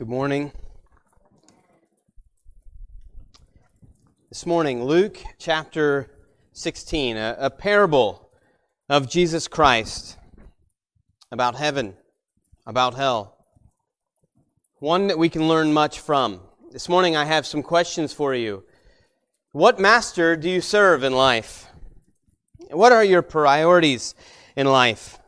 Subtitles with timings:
[0.00, 0.50] Good morning.
[4.30, 6.10] This morning, Luke chapter
[6.54, 8.30] 16, a, a, parable
[8.88, 10.16] of Jesus Christ
[11.30, 11.98] about heaven,
[12.66, 13.44] about hell.
[14.78, 16.40] One that we can learn much from.
[16.72, 18.64] This morning, I have some questions for you.
[19.52, 21.66] What master do you serve in life?
[22.70, 24.14] What are your priorities
[24.56, 25.18] in life?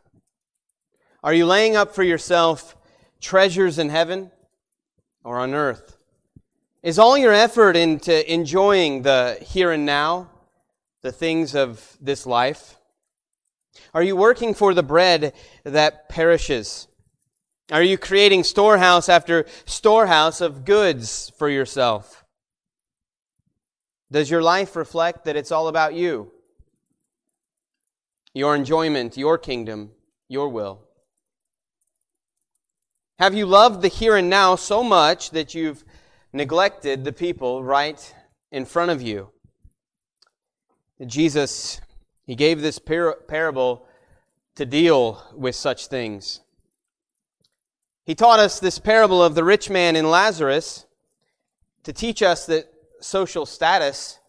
[1.23, 2.75] Are you laying up for yourself
[3.21, 4.31] treasures in heaven
[5.23, 5.97] or on earth?
[6.81, 10.29] Is all your effort into enjoying the here and now,
[11.01, 12.77] the things of this life?
[13.93, 15.33] Are you working for the bread
[15.63, 16.87] that perishes?
[17.71, 22.23] Are you creating storehouse after storehouse of goods for yourself?
[24.11, 26.31] Does your life reflect that it's all about you?
[28.33, 29.91] Your enjoyment, your kingdom,
[30.27, 30.82] your will?
[33.23, 35.85] Have you loved the here and now so much that you've
[36.33, 38.13] neglected the people right
[38.51, 39.29] in front of you?
[41.07, 41.79] Jesus,
[42.25, 43.87] he gave this par- parable
[44.55, 46.41] to deal with such things.
[48.05, 50.85] He taught us this parable of the rich man and Lazarus
[51.83, 52.65] to teach us that
[52.99, 54.19] social status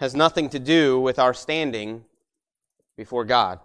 [0.00, 2.04] has nothing to do with our standing
[2.94, 3.58] before God.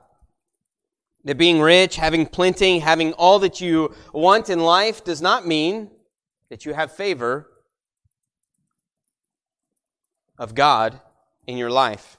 [1.25, 5.91] That being rich, having plenty, having all that you want in life does not mean
[6.49, 7.49] that you have favor
[10.37, 10.99] of God
[11.45, 12.17] in your life.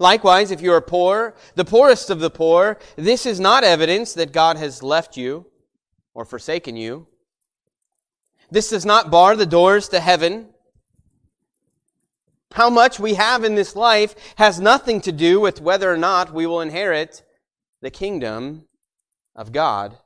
[0.00, 4.32] Likewise, if you are poor, the poorest of the poor, this is not evidence that
[4.32, 5.46] God has left you
[6.14, 7.06] or forsaken you.
[8.50, 10.48] This does not bar the doors to heaven.
[12.52, 16.32] How much we have in this life has nothing to do with whether or not
[16.32, 17.22] we will inherit
[17.80, 18.66] the kingdom
[19.34, 19.96] of God.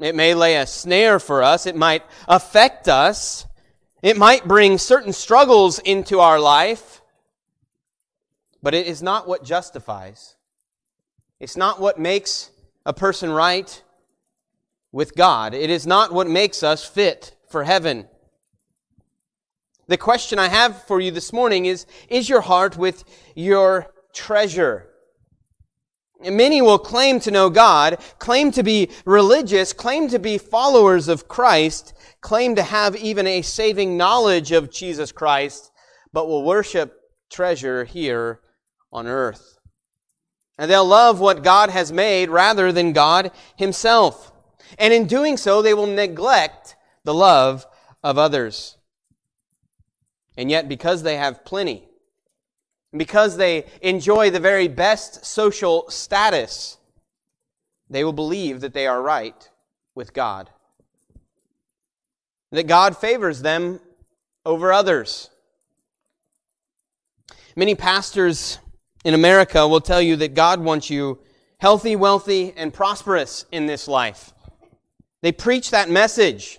[0.00, 3.46] It may lay a snare for us, it might affect us,
[4.02, 7.02] it might bring certain struggles into our life,
[8.62, 10.34] but it is not what justifies.
[11.40, 12.50] It's not what makes
[12.86, 13.82] a person right
[14.92, 15.54] with God.
[15.54, 18.06] It is not what makes us fit for heaven.
[19.88, 23.04] The question I have for you this morning is Is your heart with
[23.34, 24.91] your treasure?
[26.24, 31.28] Many will claim to know God, claim to be religious, claim to be followers of
[31.28, 35.70] Christ, claim to have even a saving knowledge of Jesus Christ,
[36.12, 36.94] but will worship
[37.30, 38.40] treasure here
[38.92, 39.58] on earth.
[40.58, 44.32] And they'll love what God has made rather than God Himself.
[44.78, 47.66] And in doing so, they will neglect the love
[48.02, 48.76] of others.
[50.36, 51.88] And yet, because they have plenty,
[52.94, 56.76] because they enjoy the very best social status,
[57.88, 59.48] they will believe that they are right
[59.94, 60.50] with God.
[62.50, 63.80] That God favors them
[64.44, 65.30] over others.
[67.56, 68.58] Many pastors
[69.04, 71.18] in America will tell you that God wants you
[71.58, 74.32] healthy, wealthy, and prosperous in this life.
[75.22, 76.58] They preach that message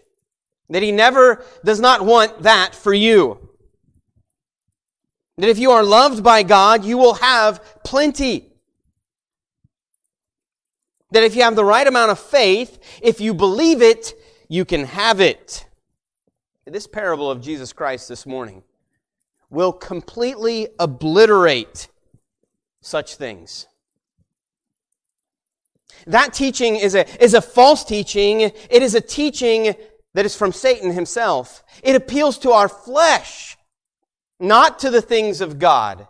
[0.70, 3.50] that He never does not want that for you.
[5.38, 8.52] That if you are loved by God, you will have plenty.
[11.12, 14.14] That if you have the right amount of faith, if you believe it,
[14.48, 15.66] you can have it.
[16.66, 18.64] This parable of Jesus Christ this morning
[19.50, 21.88] will completely obliterate
[22.82, 23.68] such things.
[26.08, 28.42] That teaching is a, is a false teaching.
[28.42, 29.76] It is a teaching
[30.14, 31.64] that is from Satan himself.
[31.84, 33.58] It appeals to our flesh
[34.40, 36.08] not to the things of God.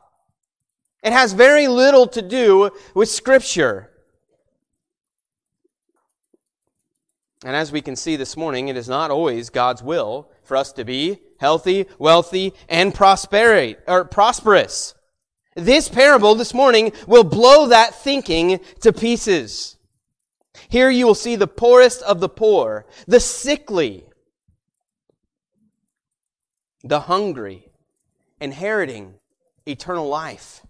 [1.04, 3.90] It has very little to do with Scripture.
[7.46, 10.72] And as we can see this morning, it is not always God's will for us
[10.74, 12.94] to be healthy, wealthy, and
[13.88, 14.96] or prosperous.
[15.56, 19.76] This parable this morning will blow that thinking to pieces.
[20.70, 24.06] Here you will see the poorest of the poor, the sickly,
[26.84, 27.68] the hungry,
[28.44, 29.16] inheriting
[29.66, 30.62] eternal life.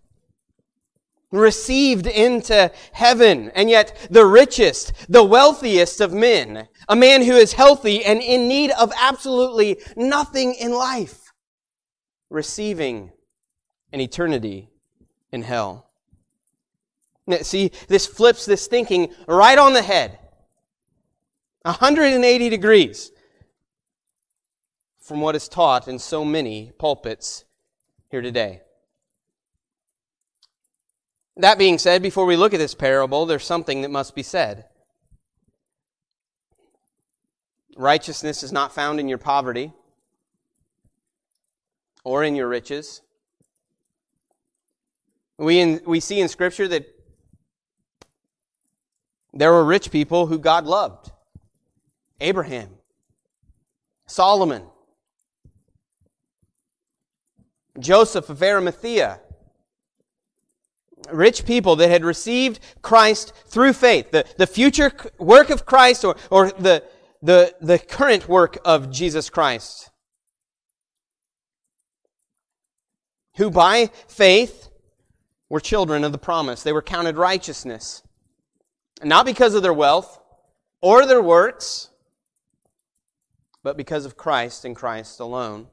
[1.32, 7.54] Received into heaven, and yet the richest, the wealthiest of men, a man who is
[7.54, 11.34] healthy and in need of absolutely nothing in life,
[12.30, 13.12] receiving
[13.92, 14.70] an eternity
[15.32, 15.90] in hell.
[17.42, 20.20] See, this flips this thinking right on the head.
[21.64, 23.12] 180 degrees
[25.00, 27.46] from what is taught in so many pulpits
[28.14, 28.62] here today.
[31.36, 34.66] That being said, before we look at this parable, there's something that must be said.
[37.76, 39.74] Righteousness is not found in your poverty
[42.04, 43.02] or in your riches.
[45.40, 46.86] We, in, we see in Scripture that
[49.34, 51.12] there were rich people who God loved
[52.22, 52.70] Abraham,
[54.06, 54.66] Solomon,
[57.80, 59.20] Joseph of Arimathea.
[61.12, 64.12] Rich people that had received Christ through faith.
[64.12, 66.84] The, the future work of Christ or, or the,
[67.22, 69.90] the, the current work of Jesus Christ.
[73.38, 74.70] Who by faith
[75.50, 76.64] were children of the promise.
[76.64, 78.02] They were counted righteousness.
[79.04, 80.20] Not because of their wealth
[80.82, 81.90] or their works,
[83.64, 85.68] but because of Christ and Christ alone.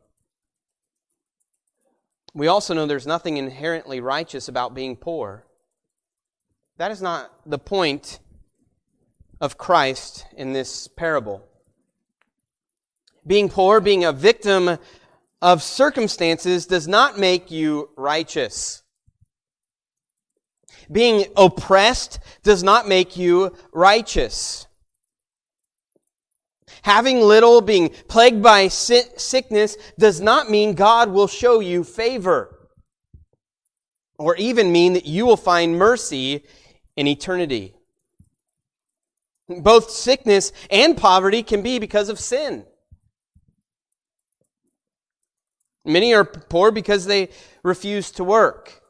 [2.33, 5.45] We also know there's nothing inherently righteous about being poor.
[6.77, 8.21] That is not the point
[9.41, 11.45] of Christ in this parable.
[13.27, 14.79] Being poor, being a victim
[15.43, 18.83] of circumstances, does not make you righteous.
[20.91, 24.67] Being oppressed does not make you righteous.
[26.83, 32.71] Having little, being plagued by sickness, does not mean God will show you favor,
[34.19, 36.45] or even mean that you will find mercy
[36.97, 37.75] in eternity.
[39.49, 42.65] Both sickness and poverty can be because of sin.
[45.85, 47.31] Many are poor because they
[47.63, 48.81] refuse to work.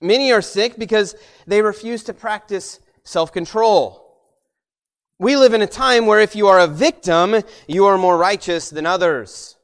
[0.00, 1.14] Many are sick because
[1.46, 4.09] they refuse to practice self control.
[5.20, 8.70] We live in a time where if you are a victim, you are more righteous
[8.70, 9.58] than others.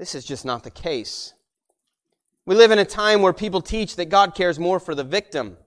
[0.00, 1.32] This is just not the case.
[2.44, 5.58] We live in a time where people teach that God cares more for the victim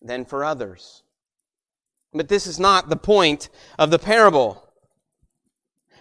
[0.00, 1.02] than for others.
[2.14, 3.48] But this is not the point
[3.80, 4.72] of the parable.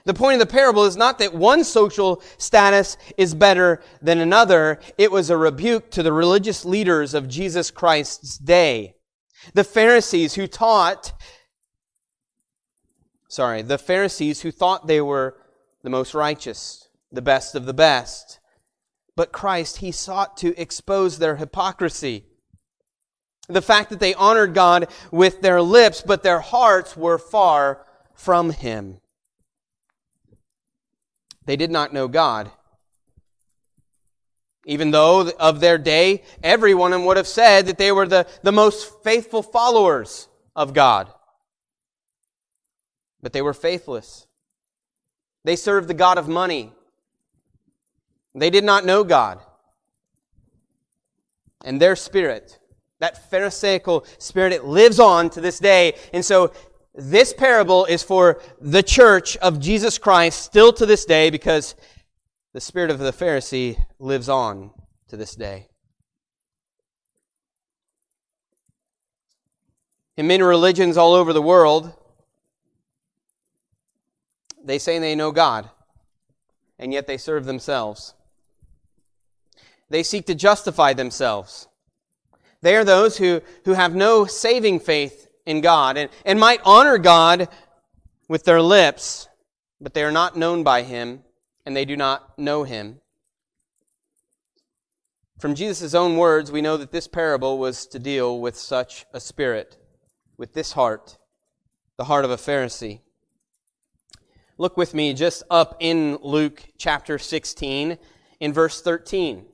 [0.04, 4.80] The point of the parable is not that one social status is better than another.
[5.00, 8.98] It was a rebuke to the religious leaders of Jesus Christ's day.
[9.54, 11.14] The Pharisees who taught,
[13.28, 15.38] sorry, the Pharisees who thought they were
[15.84, 18.40] the most righteous, the best of the best.
[19.16, 22.26] But Christ, He sought to expose their hypocrisy.
[23.48, 28.52] The fact that they honored God with their lips, but their hearts were far from
[28.52, 29.02] Him.
[31.46, 32.52] They did not know God.
[34.66, 39.04] Even though of their day, everyone would have said that they were the, the most
[39.04, 41.12] faithful followers of God.
[43.22, 44.28] But they were faithless.
[45.44, 46.72] They served the God of money.
[48.36, 49.40] They did not know God.
[51.64, 52.60] And their spirit,
[53.00, 55.96] that Pharisaical spirit, it lives on to this day.
[56.14, 56.54] And so
[56.94, 61.76] this parable is for the church of Jesus Christ still to this day because
[62.54, 64.72] the spirit of the Pharisee lives on
[65.08, 65.68] to this day.
[70.18, 71.94] In many religions all over the world,
[74.64, 75.70] they say they know God,
[76.78, 78.14] and yet they serve themselves.
[79.90, 81.68] They seek to justify themselves.
[82.62, 86.98] They are those who, who have no saving faith in God and, and might honor
[86.98, 87.48] God
[88.28, 89.28] with their lips,
[89.80, 91.24] but they are not known by Him
[91.66, 93.02] and they do not know him.
[95.40, 99.20] From Jesus' own words, we know that this parable was to deal with such a
[99.20, 99.78] spirit,
[100.38, 101.18] with this heart,
[101.98, 103.02] the heart of a Pharisee.
[104.58, 107.98] Look with me just up in Luke chapter 16,
[108.42, 109.46] in verse 13.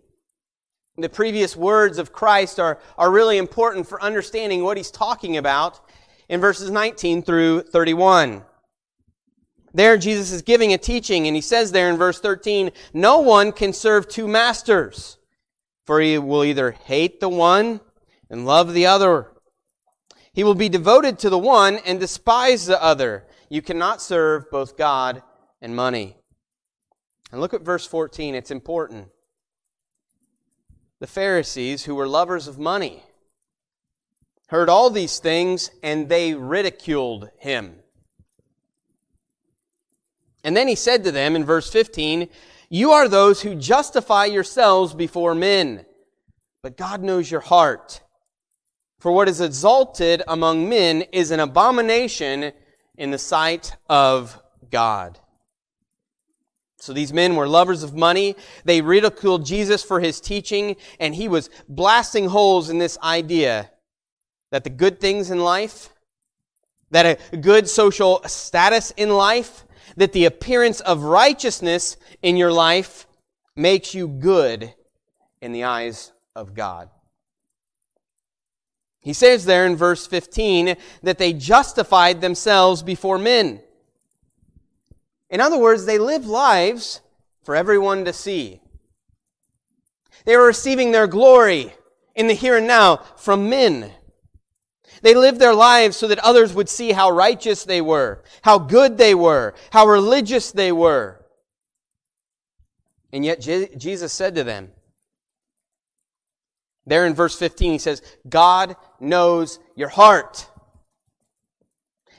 [0.98, 5.80] The previous words of Christ are, are really important for understanding what he's talking about
[6.28, 8.44] in verses 19 through 31.
[9.78, 13.52] There, Jesus is giving a teaching, and he says there in verse 13, No one
[13.52, 15.20] can serve two masters,
[15.86, 17.82] for he will either hate the one
[18.28, 19.34] and love the other.
[20.34, 23.28] He will be devoted to the one and despise the other.
[23.50, 25.22] You cannot serve both God
[25.62, 26.18] and money.
[27.32, 29.10] And look at verse 14, it's important.
[31.00, 33.04] The Pharisees, who were lovers of money,
[34.48, 37.76] heard all these things and they ridiculed him.
[40.44, 42.30] And then he said to them in verse 15,
[42.70, 45.86] You are those who justify yourselves before men,
[46.62, 48.02] but God knows your heart.
[49.00, 52.52] For what is exalted among men is an abomination
[52.98, 54.42] in the sight of
[54.72, 55.20] God.
[56.80, 58.36] So these men were lovers of money.
[58.64, 63.72] They ridiculed Jesus for his teaching, and he was blasting holes in this idea
[64.52, 65.90] that the good things in life
[66.92, 69.66] that a good social status in life,
[69.96, 73.08] that the appearance of righteousness in your life
[73.56, 74.74] makes you good
[75.42, 76.90] in the eyes of God.
[79.00, 83.62] He says there in verse 15 that they justified themselves before men.
[85.30, 87.02] In other words, they lived lives
[87.44, 88.62] for everyone to see.
[90.26, 91.74] They were receiving their glory
[92.16, 93.94] in the here and now from men.
[95.02, 98.98] They lived their lives so that others would see how righteous they were, how good
[98.98, 101.26] they were, how religious they were.
[103.14, 104.72] And yet Jesus said to them,
[106.86, 110.48] there in verse 15, he says, God knows your heart.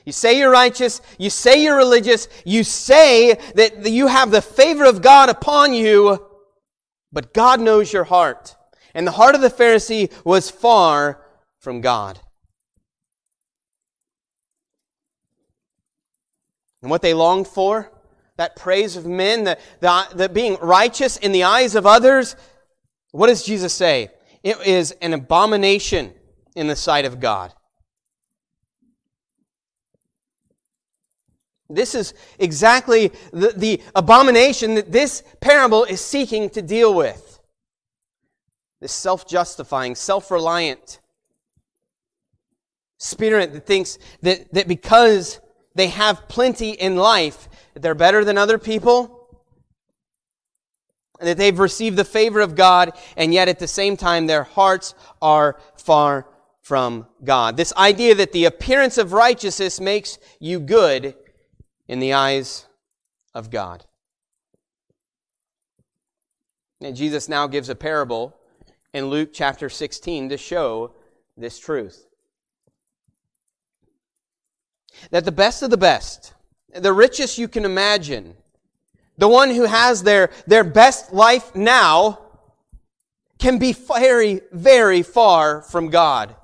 [0.05, 1.01] You say you're righteous.
[1.17, 2.27] You say you're religious.
[2.45, 6.25] You say that you have the favor of God upon you,
[7.11, 8.55] but God knows your heart.
[8.93, 11.25] And the heart of the Pharisee was far
[11.59, 12.19] from God.
[16.81, 17.91] And what they longed for,
[18.37, 22.35] that praise of men, the, the, the being righteous in the eyes of others,
[23.11, 24.09] what does Jesus say?
[24.43, 26.13] It is an abomination
[26.55, 27.53] in the sight of God.
[31.69, 37.39] This is exactly the, the abomination that this parable is seeking to deal with.
[38.81, 40.99] This self justifying, self reliant
[42.97, 45.39] spirit that thinks that, that because
[45.75, 49.19] they have plenty in life, they're better than other people
[51.19, 54.43] and that they've received the favor of God, and yet at the same time their
[54.43, 56.27] hearts are far
[56.61, 57.57] from God.
[57.57, 61.15] This idea that the appearance of righteousness makes you good
[61.87, 62.67] in the eyes
[63.33, 63.85] of God.
[66.81, 68.35] And Jesus now gives a parable
[68.93, 70.93] in Luke chapter 16 to show
[71.35, 72.08] this truth.
[75.11, 76.33] That the best of the best,
[76.73, 78.35] the richest you can imagine,
[79.17, 82.19] the one who has their, their best life now,
[83.37, 86.35] can be very, very far from God,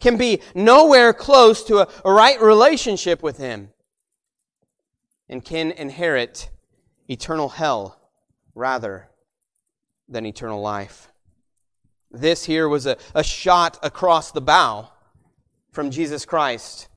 [0.00, 3.70] can be nowhere close to a, a right relationship with Him,
[5.28, 6.50] and can inherit
[7.08, 7.98] eternal hell
[8.54, 9.08] rather
[10.08, 11.08] than eternal life.
[12.10, 14.88] This here was a, a shot across the bow
[15.72, 16.88] from Jesus Christ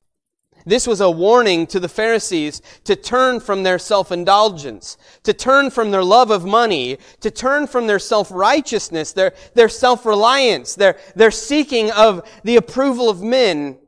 [0.64, 5.90] this was a warning to the Pharisees to turn from their self-indulgence, to turn from
[5.90, 11.90] their love of money, to turn from their self-righteousness, their, their self-reliance, their, their seeking
[11.90, 13.78] of the approval of men,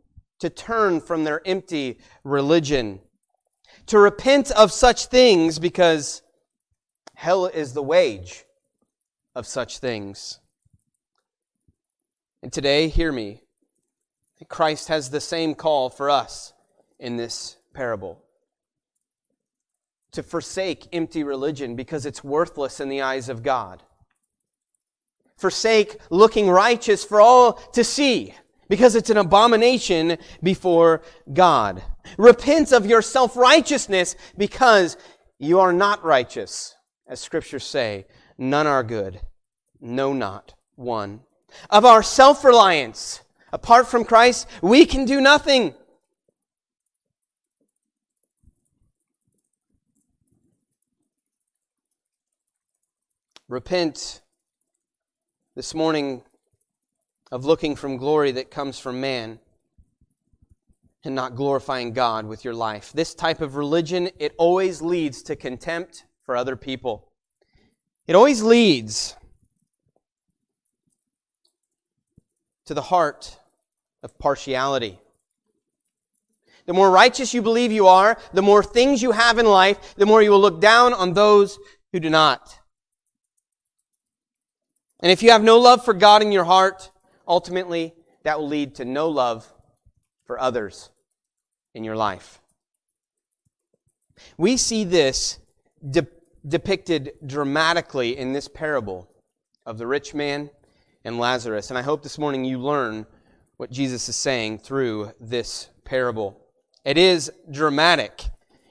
[0.40, 3.00] to turn from their empty religion,
[3.86, 6.22] to repent of such things because
[7.14, 8.44] hell is the wage
[9.34, 10.40] of such things.
[12.42, 13.42] And today, hear me,
[14.48, 16.53] Christ has the same call for us
[17.04, 18.18] in this parable.
[20.12, 23.82] To forsake empty religion because it's worthless in the eyes of God.
[25.36, 28.32] Forsake looking righteous for all to see
[28.68, 31.82] because it's an abomination before God.
[32.16, 34.96] Repent of your self righteousness because
[35.38, 36.74] you are not righteous,
[37.06, 38.06] as scriptures say.
[38.38, 39.20] None are good.
[39.78, 41.20] No, not one.
[41.68, 43.20] Of our self reliance,
[43.52, 45.74] apart from Christ, we can do nothing.
[53.48, 54.22] Repent
[55.54, 56.22] this morning
[57.30, 59.38] of looking from glory that comes from man
[61.04, 62.90] and not glorifying God with your life.
[62.94, 67.12] This type of religion, it always leads to contempt for other people.
[68.06, 69.14] It always leads
[72.64, 73.36] to the heart
[74.02, 74.98] of partiality.
[76.64, 80.06] The more righteous you believe you are, the more things you have in life, the
[80.06, 81.58] more you will look down on those
[81.92, 82.58] who do not.
[85.04, 86.90] And if you have no love for God in your heart,
[87.28, 87.92] ultimately
[88.22, 89.46] that will lead to no love
[90.24, 90.88] for others
[91.74, 92.40] in your life.
[94.38, 95.40] We see this
[95.86, 96.06] de-
[96.48, 99.06] depicted dramatically in this parable
[99.66, 100.48] of the rich man
[101.04, 101.68] and Lazarus.
[101.68, 103.04] And I hope this morning you learn
[103.58, 106.40] what Jesus is saying through this parable.
[106.82, 108.24] It is dramatic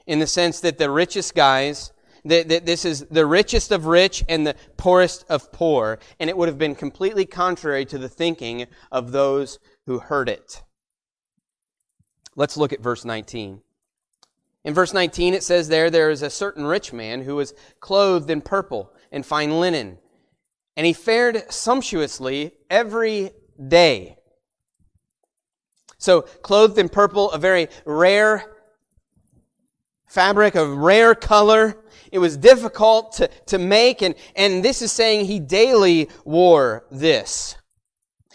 [0.04, 1.92] in the sense that the richest guys
[2.24, 6.48] that, this is the richest of rich and the poorest of poor, and it would
[6.48, 10.62] have been completely contrary to the thinking of those who heard it.
[12.36, 13.60] Let's look at verse 19.
[14.64, 18.30] In verse 19, it says there, there is a certain rich man who was clothed
[18.30, 19.98] in purple and fine linen,
[20.76, 23.32] and he fared sumptuously every
[23.68, 24.16] day.
[25.98, 28.54] So, clothed in purple, a very rare
[30.06, 31.76] fabric, a rare color.
[32.14, 37.56] It was difficult to, to make, and, and this is saying he daily wore this.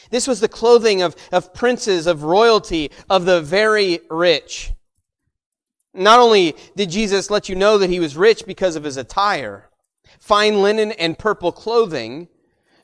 [0.10, 4.74] This was the clothing of, of princes, of royalty, of the very rich.
[5.94, 9.70] Not only did Jesus let you know that he was rich because of his attire,
[10.20, 12.28] fine linen and purple clothing,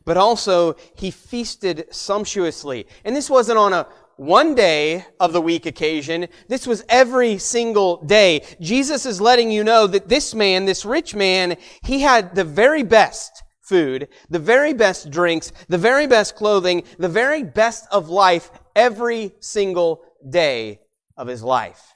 [0.06, 2.88] but also he feasted sumptuously.
[3.04, 3.86] And this wasn't on a
[4.18, 6.28] one day of the week occasion.
[6.48, 8.44] This was every single day.
[8.60, 12.84] Jesus is letting you know that this man, this rich man, he had the very
[12.84, 18.52] best food, the very best drinks, the very best clothing, the very best of life
[18.76, 20.80] every single day
[21.18, 21.94] of his life.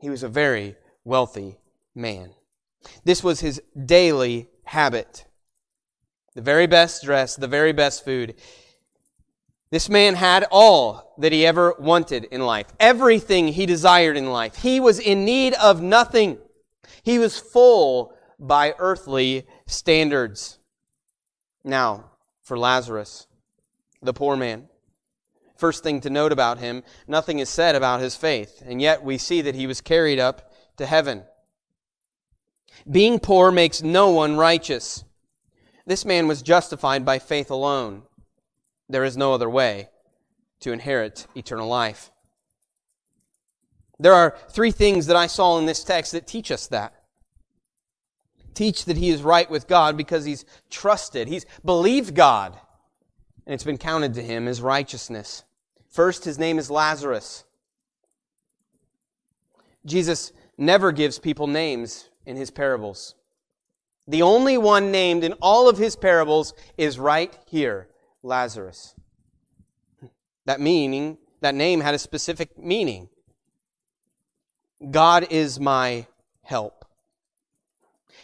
[0.00, 1.56] He was a very wealthy
[1.94, 2.30] man.
[3.04, 5.24] This was his daily habit.
[6.34, 8.34] The very best dress, the very best food.
[9.70, 14.56] This man had all that he ever wanted in life, everything he desired in life.
[14.56, 16.38] He was in need of nothing.
[17.02, 20.58] He was full by earthly standards.
[21.64, 23.26] Now, for Lazarus,
[24.00, 24.68] the poor man.
[25.56, 29.18] First thing to note about him, nothing is said about his faith, and yet we
[29.18, 31.24] see that he was carried up to heaven.
[32.90, 35.04] Being poor makes no one righteous.
[35.84, 38.04] This man was justified by faith alone.
[38.88, 39.88] There is no other way
[40.60, 42.10] to inherit eternal life.
[44.00, 46.94] There are three things that I saw in this text that teach us that.
[48.54, 52.58] Teach that he is right with God because he's trusted, he's believed God,
[53.46, 55.44] and it's been counted to him as righteousness.
[55.90, 57.44] First, his name is Lazarus.
[59.84, 63.14] Jesus never gives people names in his parables.
[64.06, 67.88] The only one named in all of his parables is right here
[68.28, 68.94] Lazarus.
[70.44, 73.08] That meaning, that name had a specific meaning.
[74.90, 76.06] God is my
[76.42, 76.84] help.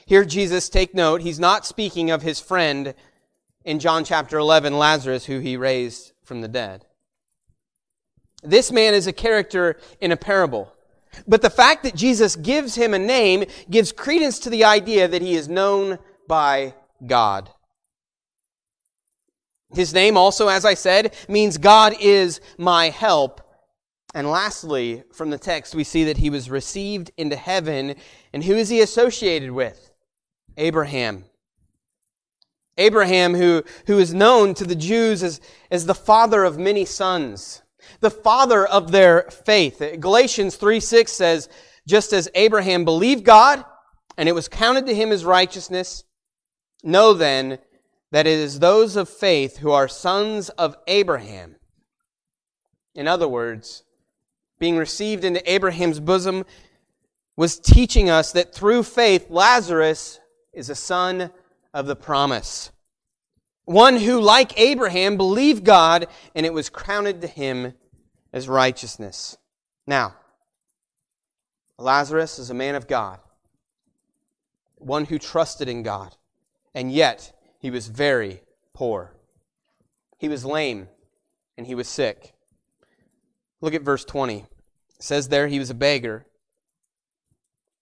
[0.07, 2.95] Here, Jesus, take note, he's not speaking of his friend
[3.65, 6.85] in John chapter 11, Lazarus, who he raised from the dead.
[8.43, 10.71] This man is a character in a parable.
[11.27, 15.23] But the fact that Jesus gives him a name gives credence to the idea that
[15.23, 16.75] he is known by
[17.07, 17.51] God.
[19.75, 23.41] His name also, as I said, means God is my help.
[24.15, 27.97] And lastly, from the text, we see that he was received into heaven.
[28.33, 29.91] And who is he associated with?
[30.57, 31.25] Abraham.
[32.77, 37.63] Abraham, who, who is known to the Jews as, as the father of many sons,
[38.01, 39.83] the father of their faith.
[40.01, 41.49] Galatians 3 6 says,
[41.87, 43.65] just as Abraham believed God,
[44.17, 46.05] and it was counted to him as righteousness,
[46.83, 47.59] know then
[48.15, 51.57] that it is those of faith who are sons of Abraham.
[52.95, 53.83] In other words,
[54.61, 56.45] being received into Abraham's bosom
[57.37, 60.21] was teaching us that through faith, Lazarus
[60.53, 61.33] is a son
[61.73, 62.71] of the promise.
[63.65, 67.75] One who, like Abraham, believed God and it was counted to him
[68.33, 69.37] as righteousness.
[69.89, 70.15] Now,
[71.79, 73.19] Lazarus is a man of God,
[74.77, 76.15] one who trusted in God,
[76.77, 77.34] and yet
[77.65, 78.43] he was very
[78.75, 79.11] poor.
[80.19, 80.87] He was lame
[81.57, 82.35] and he was sick.
[83.63, 84.41] Look at verse 20.
[84.41, 84.47] It
[84.99, 86.27] says there he was a beggar.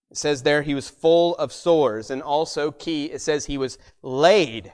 [0.09, 2.09] It says there he was full of sores.
[2.09, 4.71] And also, key, it says he was laid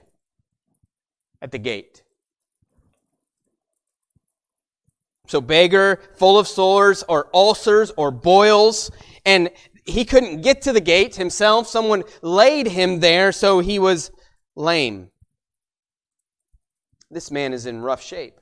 [1.41, 2.03] at the gate.
[5.25, 8.91] So, beggar, full of sores or ulcers or boils.
[9.25, 9.49] And
[9.85, 11.65] he couldn't get to the gate himself.
[11.65, 14.11] Someone laid him there, so he was
[14.55, 15.09] lame.
[17.11, 18.39] This man is in rough shape.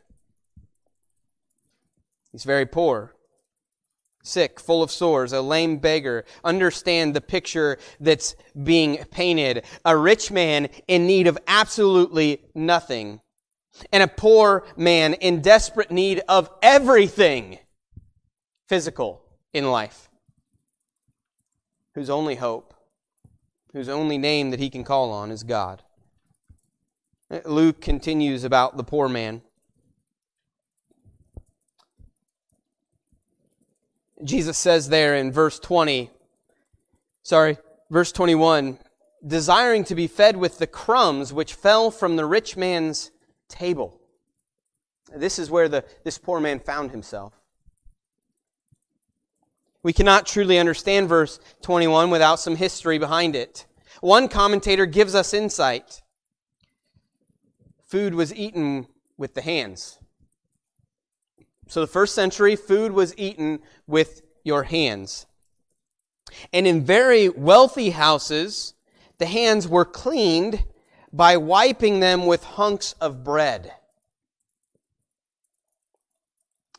[2.31, 3.15] He's very poor,
[4.23, 6.25] sick, full of sores, a lame beggar.
[6.43, 9.63] Understand the picture that's being painted.
[9.85, 13.21] A rich man in need of absolutely nothing,
[13.91, 17.59] and a poor man in desperate need of everything
[18.67, 20.09] physical in life,
[21.95, 22.73] whose only hope,
[23.71, 25.81] whose only name that he can call on is God.
[27.45, 29.41] Luke continues about the poor man.
[34.23, 36.09] Jesus says there in verse 20,
[37.23, 37.57] sorry,
[37.91, 38.79] verse 21,
[39.25, 43.11] desiring to be fed with the crumbs which fell from the rich man's
[43.49, 43.99] table.
[45.15, 47.33] This is where the, this poor man found himself.
[49.83, 53.65] We cannot truly understand verse 21 without some history behind it.
[54.01, 56.01] One commentator gives us insight
[57.87, 59.97] food was eaten with the hands.
[61.67, 65.25] So the first century, food was eaten with your hands.
[66.53, 68.73] And in very wealthy houses,
[69.17, 70.63] the hands were cleaned
[71.11, 73.73] by wiping them with hunks of bread,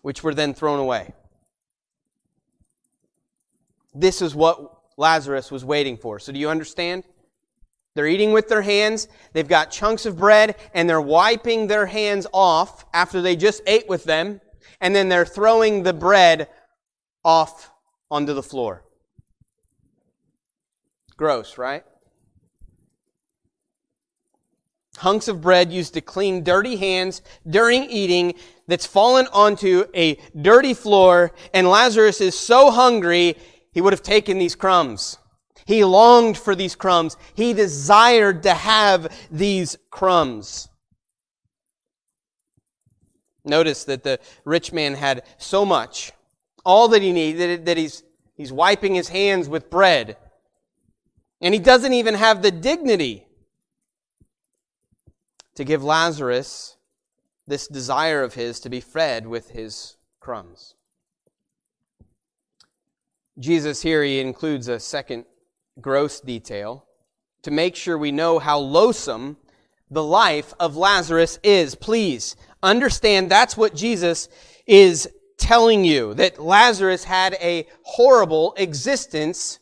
[0.02, 1.12] which were then thrown away.
[3.94, 6.18] This is what Lazarus was waiting for.
[6.18, 7.04] So, do you understand?
[7.98, 9.08] They're eating with their hands.
[9.32, 13.88] They've got chunks of bread and they're wiping their hands off after they just ate
[13.88, 14.40] with them.
[14.80, 16.48] And then they're throwing the bread
[17.24, 17.72] off
[18.08, 18.84] onto the floor.
[21.16, 21.82] Gross, right?
[24.98, 28.34] Hunks of bread used to clean dirty hands during eating
[28.68, 33.34] that's fallen onto a dirty floor, and Lazarus is so hungry,
[33.74, 35.18] he would have taken these crumbs.
[35.68, 37.18] He longed for these crumbs.
[37.34, 40.70] He desired to have these crumbs.
[43.44, 46.12] Notice that the rich man had so much,
[46.64, 48.02] all that he needed, that he's,
[48.34, 50.16] he's wiping his hands with bread.
[51.42, 53.26] And he doesn't even have the dignity
[55.54, 56.76] to give Lazarus
[57.46, 60.72] this desire of his to be fed with his crumbs.
[63.38, 65.26] Jesus here, he includes a second
[65.80, 66.84] gross detail
[67.42, 69.36] to make sure we know how loathsome
[69.90, 71.74] the life of Lazarus is.
[71.74, 74.28] Please understand that's what Jesus
[74.66, 79.60] is telling you, that Lazarus had a horrible existence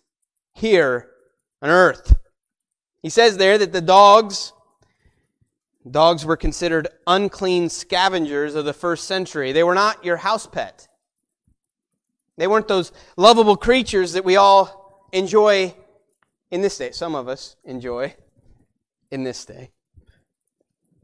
[0.55, 1.11] here
[1.61, 2.17] on earth.
[3.03, 4.53] He says there that the dogs,
[5.89, 9.53] dogs were considered unclean scavengers of the first century.
[9.53, 10.89] They were not your house pet.
[12.39, 15.75] They weren't those lovable creatures that we all enjoy
[16.51, 16.91] in this day.
[16.91, 18.15] Some of us enjoy
[19.11, 19.71] in this day.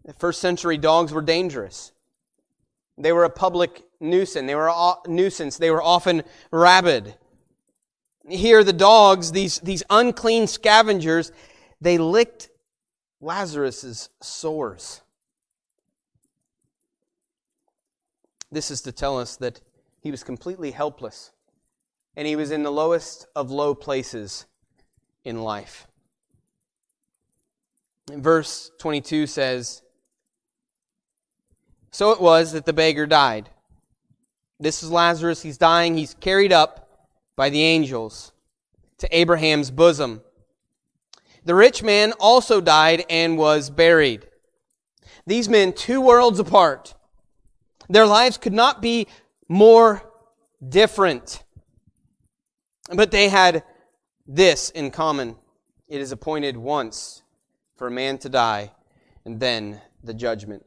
[0.05, 1.93] The first century dogs were dangerous.
[2.99, 4.47] They were a public nuisance.
[4.47, 5.59] They were a nuisance.
[5.59, 7.15] They were often rabid.
[8.29, 11.33] Here, the dogs, these, these unclean scavengers,
[11.81, 12.51] they licked
[13.21, 15.01] Lazarus's sores.
[18.51, 19.61] This is to tell us that
[20.01, 21.31] he was completely helpless
[22.17, 24.47] and he was in the lowest of low places
[25.25, 25.87] in life.
[28.11, 29.83] Verse 22 says,
[31.91, 33.49] So it was that the beggar died.
[34.59, 35.43] This is Lazarus.
[35.43, 35.97] He's dying.
[35.97, 36.89] He's carried up
[37.37, 38.33] by the angels
[38.99, 40.23] to Abraham's bosom.
[41.45, 44.27] The rich man also died and was buried.
[45.27, 46.95] These men, two worlds apart,
[47.89, 49.07] their lives could not be
[49.49, 50.03] more
[50.67, 51.43] different.
[52.95, 53.65] But they had
[54.27, 55.37] this in common
[55.89, 57.23] it is appointed once
[57.77, 58.71] for a man to die,
[59.25, 60.65] and then the judgment.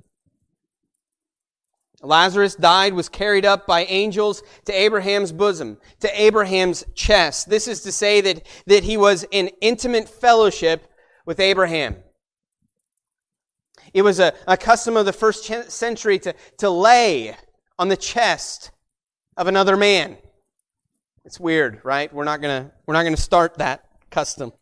[2.01, 7.49] Lazarus died, was carried up by angels to Abraham's bosom, to Abraham's chest.
[7.49, 10.87] This is to say that, that he was in intimate fellowship
[11.25, 11.95] with Abraham.
[13.93, 17.35] It was a, a custom of the first century to, to lay
[17.79, 18.71] on the chest
[19.37, 20.17] of another man.
[21.25, 22.13] It's weird, right?
[22.13, 24.53] We're not gonna we're not gonna start that custom.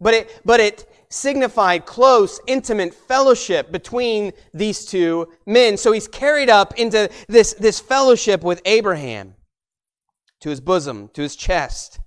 [0.00, 5.76] But it but it signified close, intimate fellowship between these two men.
[5.76, 9.34] So he's carried up into this, this fellowship with Abraham
[10.40, 12.00] to his bosom, to his chest.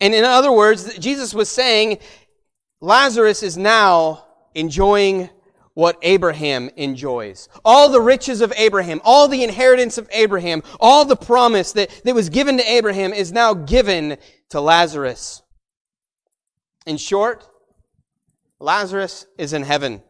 [0.00, 1.98] And in other words, Jesus was saying
[2.80, 5.28] Lazarus is now enjoying
[5.74, 7.48] what Abraham enjoys.
[7.64, 12.14] All the riches of Abraham, all the inheritance of Abraham, all the promise that, that
[12.14, 14.16] was given to Abraham is now given
[14.50, 15.42] to Lazarus.
[16.86, 17.46] In short,
[18.60, 20.02] Lazarus is in heaven.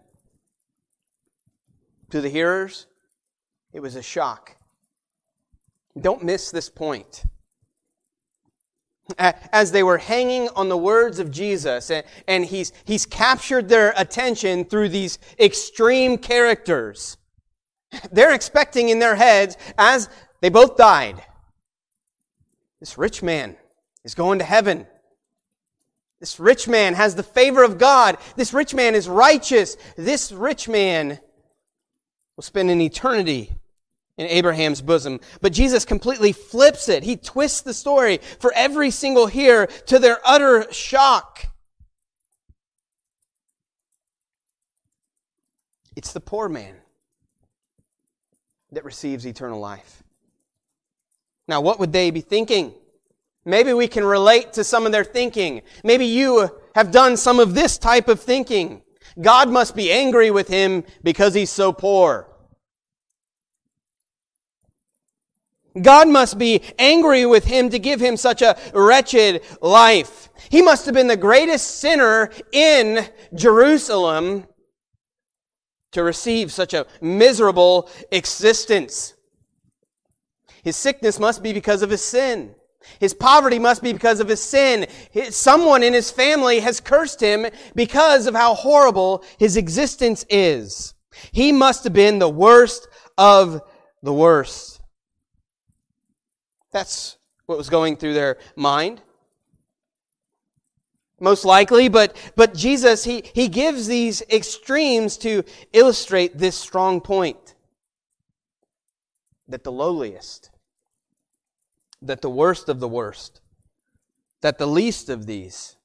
[2.11, 2.87] To the hearers,
[3.73, 4.57] it was a shock.
[5.99, 7.25] Don't miss this point
[9.19, 11.91] as they were hanging on the words of Jesus,
[12.27, 17.17] and he's, he's captured their attention through these extreme characters.
[18.11, 20.09] They're expecting in their heads, as
[20.41, 21.23] they both died,
[22.81, 23.57] this rich man
[24.05, 24.87] is going to heaven.
[26.21, 28.19] This rich man has the favor of God.
[28.37, 29.77] This rich man is righteous.
[29.97, 31.19] This rich man
[32.37, 33.55] will spend an eternity
[34.17, 35.21] in Abraham's bosom.
[35.41, 37.03] But Jesus completely flips it.
[37.03, 41.47] He twists the story for every single hearer to their utter shock.
[45.97, 46.77] It's the poor man
[48.73, 50.03] that receives eternal life.
[51.47, 52.75] Now, what would they be thinking?
[53.45, 55.63] Maybe we can relate to some of their thinking.
[55.85, 58.83] Maybe you have done some of this type of thinking.
[59.21, 62.34] God must be angry with him because he's so poor.
[65.81, 70.29] God must be angry with him to give him such a wretched life.
[70.49, 74.47] He must have been the greatest sinner in Jerusalem
[75.93, 79.15] to receive such a miserable existence.
[80.63, 82.55] His sickness must be because of his sin.
[83.01, 84.87] His poverty must be because of his sin.
[85.31, 90.95] Someone in his family has cursed him because of how horrible his existence is.
[91.33, 93.63] He must have been the worst of
[94.03, 94.74] the worst.
[96.75, 99.01] That's what was going through their mind.
[101.21, 107.55] Most likely, but, but Jesus, he, he gives these extremes to illustrate this strong point
[109.47, 110.51] that the lowliest,
[112.03, 113.41] that the worst of the worst,
[114.41, 115.77] that the least of these,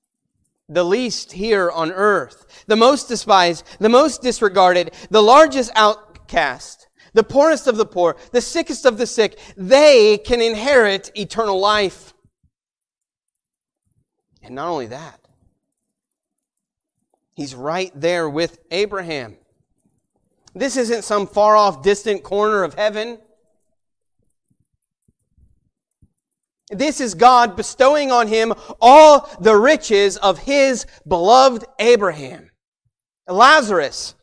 [0.68, 7.24] the least here on earth, the most despised, the most disregarded, the largest outcast, the
[7.24, 12.14] poorest of the poor, the sickest of the sick, they can inherit eternal life.
[14.42, 15.20] And not only that,
[17.34, 19.38] he's right there with Abraham.
[20.56, 23.20] This isn't some far off, distant corner of heaven.
[26.70, 32.52] This is God bestowing on him all the riches of his beloved Abraham.
[33.28, 34.16] Lazarus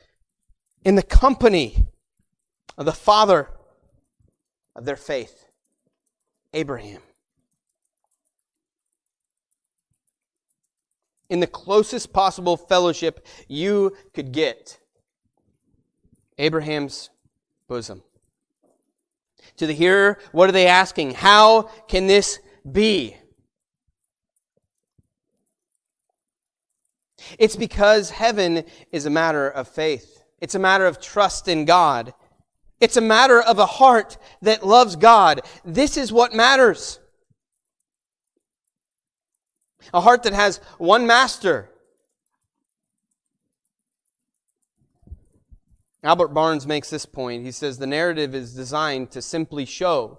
[0.84, 1.86] in the company
[2.84, 3.48] the father
[4.74, 5.46] of their faith,
[6.52, 7.00] Abraham.
[11.28, 14.78] In the closest possible fellowship you could get,
[16.38, 17.10] Abraham's
[17.68, 18.02] bosom.
[19.56, 21.14] To the hearer, what are they asking?
[21.14, 22.38] How can this
[22.70, 23.16] be?
[27.38, 30.22] It's because heaven is a matter of faith.
[30.40, 32.12] It's a matter of trust in God.
[32.80, 35.40] It's a matter of a heart that loves God.
[35.64, 37.00] This is what matters.
[39.94, 41.70] A heart that has one master.
[46.02, 47.44] Albert Barnes makes this point.
[47.44, 50.18] He says the narrative is designed to simply show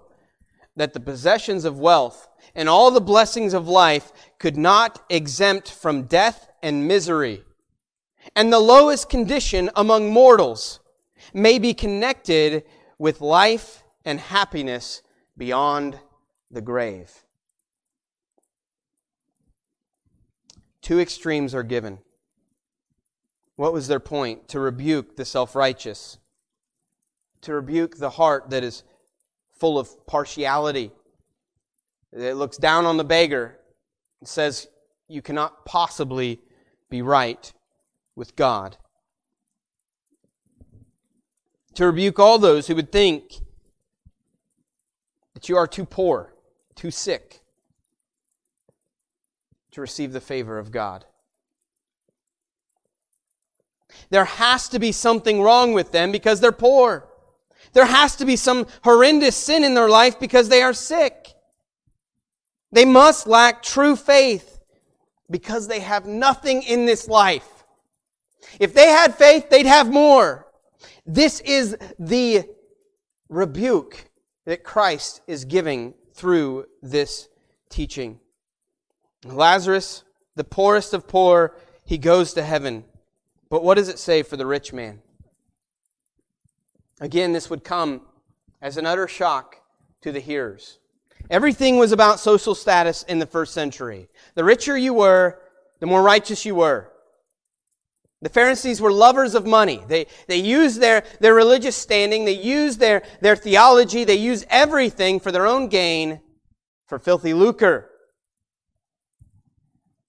[0.76, 6.02] that the possessions of wealth and all the blessings of life could not exempt from
[6.02, 7.44] death and misery.
[8.34, 10.80] And the lowest condition among mortals
[11.32, 12.64] may be connected
[12.98, 15.02] with life and happiness
[15.36, 15.98] beyond
[16.50, 17.24] the grave.
[20.82, 21.98] Two extremes are given.
[23.56, 24.48] What was their point?
[24.48, 26.18] To rebuke the self righteous,
[27.42, 28.84] to rebuke the heart that is
[29.58, 30.92] full of partiality,
[32.12, 33.58] that looks down on the beggar
[34.20, 34.68] and says,
[35.08, 36.40] You cannot possibly
[36.88, 37.52] be right
[38.16, 38.76] with God
[41.78, 43.34] to rebuke all those who would think
[45.34, 46.32] that you are too poor,
[46.74, 47.38] too sick
[49.70, 51.04] to receive the favor of God.
[54.10, 57.06] There has to be something wrong with them because they're poor.
[57.74, 61.32] There has to be some horrendous sin in their life because they are sick.
[62.72, 64.58] They must lack true faith
[65.30, 67.48] because they have nothing in this life.
[68.58, 70.47] If they had faith, they'd have more.
[71.10, 72.44] This is the
[73.30, 74.10] rebuke
[74.44, 77.30] that Christ is giving through this
[77.70, 78.20] teaching.
[79.24, 80.04] Lazarus,
[80.36, 82.84] the poorest of poor, he goes to heaven.
[83.48, 85.00] But what does it say for the rich man?
[87.00, 88.02] Again, this would come
[88.60, 89.56] as an utter shock
[90.02, 90.78] to the hearers.
[91.30, 94.08] Everything was about social status in the first century.
[94.34, 95.40] The richer you were,
[95.80, 96.92] the more righteous you were.
[98.20, 99.82] The Pharisees were lovers of money.
[99.86, 105.20] They, they used their, their religious standing, they used their, their theology, they used everything
[105.20, 106.20] for their own gain
[106.86, 107.90] for filthy lucre.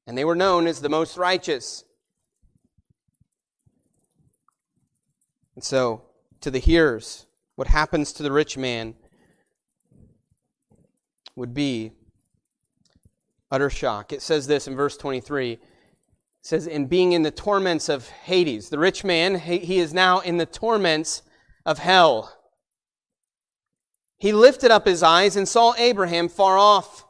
[0.08, 1.84] And they were known as the most righteous.
[5.54, 6.04] And so,
[6.42, 8.96] to the hearers, what happens to the rich man
[11.36, 11.92] would be
[13.52, 14.12] utter shock.
[14.12, 15.60] It says this in verse 23
[16.50, 18.70] says, in being in the torments of Hades.
[18.70, 21.22] The rich man, he is now in the torments
[21.64, 22.36] of hell.
[24.18, 27.06] He lifted up his eyes and saw Abraham far off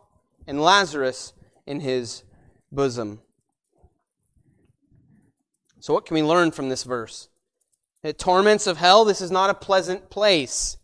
[0.45, 1.31] and Lazarus
[1.65, 2.23] in his
[2.69, 3.21] bosom.
[5.79, 7.29] So, what can we learn from this verse?
[8.03, 10.75] The torments of hell, this is not a pleasant place.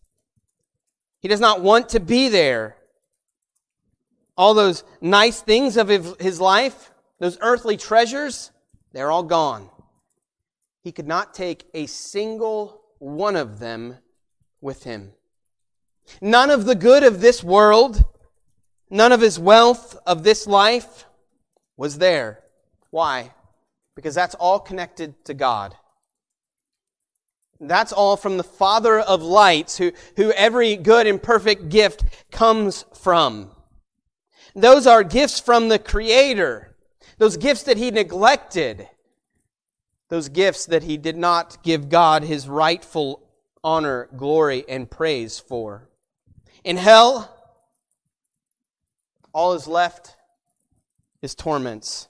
[1.20, 2.78] He does not want to be there.
[4.38, 8.52] All those nice things of his life, those earthly treasures,
[8.94, 9.70] they're all gone.
[10.84, 13.98] He could not take a single one of them
[14.62, 15.14] with him.
[16.22, 18.04] None of the good of this world,
[18.90, 21.06] none of his wealth of this life
[21.78, 22.40] was there.
[22.92, 23.32] Why?
[23.96, 25.76] Because that's all connected to God.
[27.60, 32.86] That's all from the Father of lights, who, who every good and perfect gift comes
[32.94, 33.52] from.
[34.56, 36.75] Those are gifts from the Creator.
[37.18, 38.88] Those gifts that he neglected.
[40.10, 43.24] Those gifts that he did not give God his rightful
[43.64, 45.90] honor, glory, and praise for.
[46.64, 47.32] In hell,
[49.34, 50.16] all is left
[51.22, 52.08] is torments.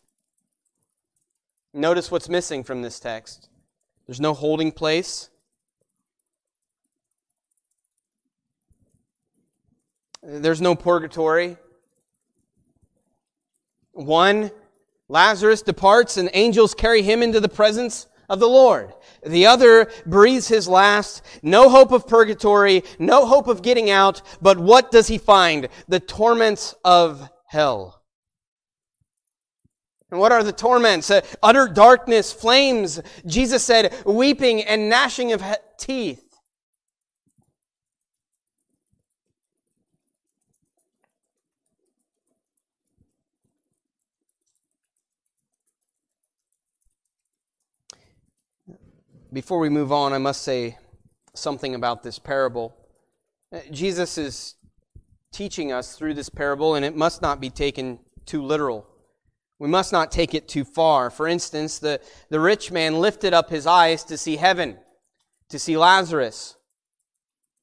[1.73, 3.49] Notice what's missing from this text.
[4.05, 5.29] There's no holding place.
[10.21, 11.57] There's no purgatory.
[13.91, 14.51] One,
[15.07, 18.93] Lazarus departs and angels carry him into the presence of the Lord.
[19.25, 21.21] The other breathes his last.
[21.43, 25.67] No hope of purgatory, no hope of getting out, but what does he find?
[25.87, 28.01] The torments of hell.
[30.11, 31.09] And what are the torments?
[31.09, 33.01] Uh, utter darkness, flames.
[33.25, 36.24] Jesus said, weeping and gnashing of he- teeth.
[49.35, 50.77] Before we move on, I must say
[51.33, 52.73] something about this parable.
[53.51, 54.55] Uh, Jesus is
[55.33, 58.87] teaching us through this parable, and it must not be taken too literal.
[59.59, 61.09] We must not take it too far.
[61.09, 64.77] For instance, the, the rich man lifted up his eyes to see heaven,
[65.49, 66.55] to see Lazarus.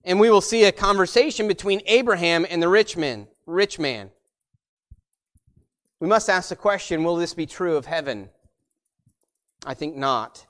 [0.05, 4.11] And we will see a conversation between Abraham and the rich man, rich man.
[6.01, 8.29] We must ask the question, will this be true of heaven?
[9.65, 10.45] I think not.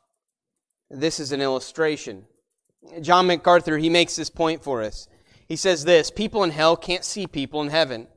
[0.93, 2.27] This is an illustration.
[3.01, 5.09] John MacArthur, he makes this point for us.
[5.49, 8.09] He says this People in hell can't see people in heaven.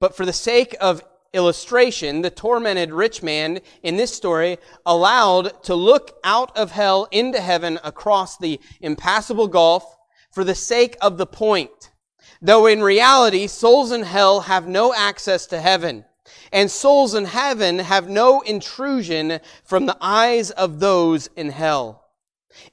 [0.00, 5.76] But for the sake of illustration, the tormented rich man in this story allowed to
[5.76, 9.96] look out of hell into heaven across the impassable gulf
[10.32, 11.92] for the sake of the point.
[12.40, 16.04] Though in reality, souls in hell have no access to heaven
[16.52, 22.04] and souls in heaven have no intrusion from the eyes of those in hell.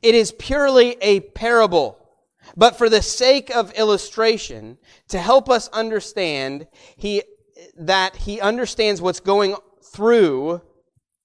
[0.02, 1.98] It is purely a parable,
[2.58, 7.24] but for the sake of illustration, to help us understand he,
[7.78, 10.62] that he understands what's going through.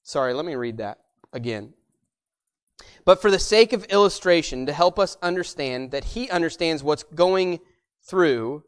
[0.03, 0.99] Sorry, let me read that
[1.33, 1.75] again.
[3.05, 7.61] But for the sake of illustration, to help us understand that he understands what's going
[8.03, 8.65] through,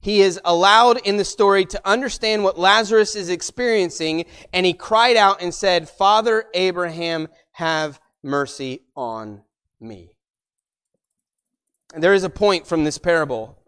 [0.00, 5.16] he is allowed in the story to understand what Lazarus is experiencing, and he cried
[5.16, 9.42] out and said, Father Abraham, have mercy on
[9.80, 10.12] me.
[11.94, 13.58] And there is a point from this parable,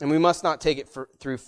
[0.00, 1.38] and we must not take it for, through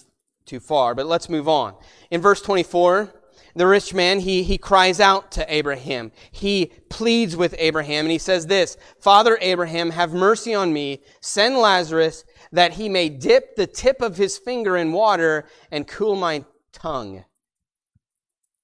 [0.47, 1.75] too far, but let's move on.
[2.11, 3.13] In verse 24,
[3.55, 6.13] the rich man, he, he cries out to Abraham.
[6.31, 11.03] He pleads with Abraham, and he says this, Father Abraham, have mercy on me.
[11.21, 16.17] Send Lazarus that he may dip the tip of his finger in water and cool
[16.17, 17.25] my tongue,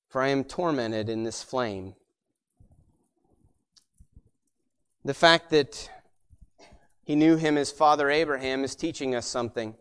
[0.09, 1.95] for I am tormented in this flame.
[5.05, 5.91] The fact that
[7.05, 9.75] he knew him as Father Abraham is teaching us something.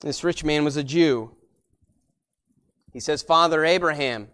[0.00, 1.32] This rich man was a Jew.
[2.92, 4.28] He says, Father Abraham.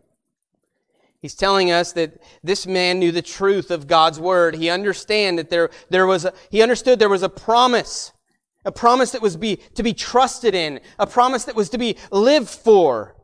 [1.20, 4.56] He's telling us that this man knew the truth of God's word.
[4.56, 8.11] He understand that there, there was a, he understood there was a promise
[8.64, 11.96] a promise that was be, to be trusted in, a promise that was to be
[12.10, 13.16] lived for.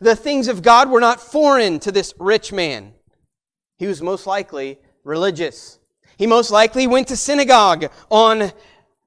[0.00, 2.94] The things of God were not foreign to this rich man.
[3.76, 5.78] He was most likely religious.
[6.16, 8.52] He most likely went to synagogue on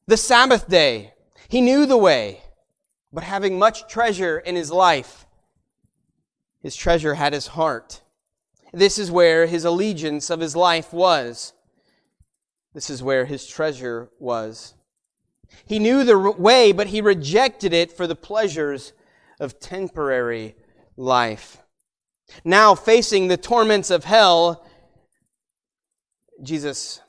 [0.08, 1.14] the Sabbath day.
[1.50, 2.42] He knew the way.
[3.14, 5.26] But having much treasure in his life,
[6.62, 8.02] his treasure had his heart.
[8.74, 11.54] This is where his allegiance of his life was.
[12.74, 14.76] This is where his treasure was.
[15.66, 18.94] He knew the way, but he rejected it for the pleasures
[19.40, 20.56] of temporary
[20.98, 21.58] life.
[22.44, 24.66] Now, facing the torments of hell,
[26.42, 27.02] Jesus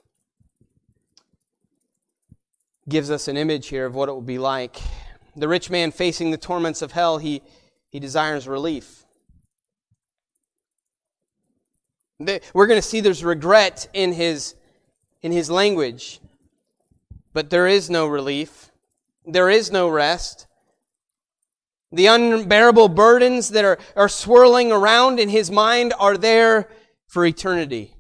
[2.88, 4.76] gives us an image here of what it will be like.
[5.36, 7.42] The rich man facing the torments of hell, he,
[7.90, 9.04] he desires relief.
[12.18, 14.54] We're going to see there's regret in his,
[15.22, 16.20] in his language.
[17.32, 18.70] But there is no relief.
[19.24, 20.46] There is no rest.
[21.90, 26.68] The unbearable burdens that are, are swirling around in his mind are there
[27.06, 27.94] for eternity.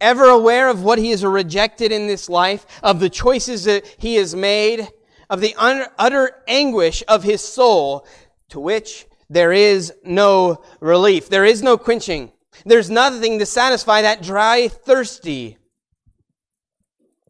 [0.00, 4.14] ever aware of what he has rejected in this life, of the choices that he
[4.14, 4.88] has made,
[5.28, 8.06] of the utter anguish of his soul,
[8.48, 11.28] to which there is no relief.
[11.28, 12.32] There is no quenching.
[12.64, 15.58] There's nothing to satisfy that dry, thirsty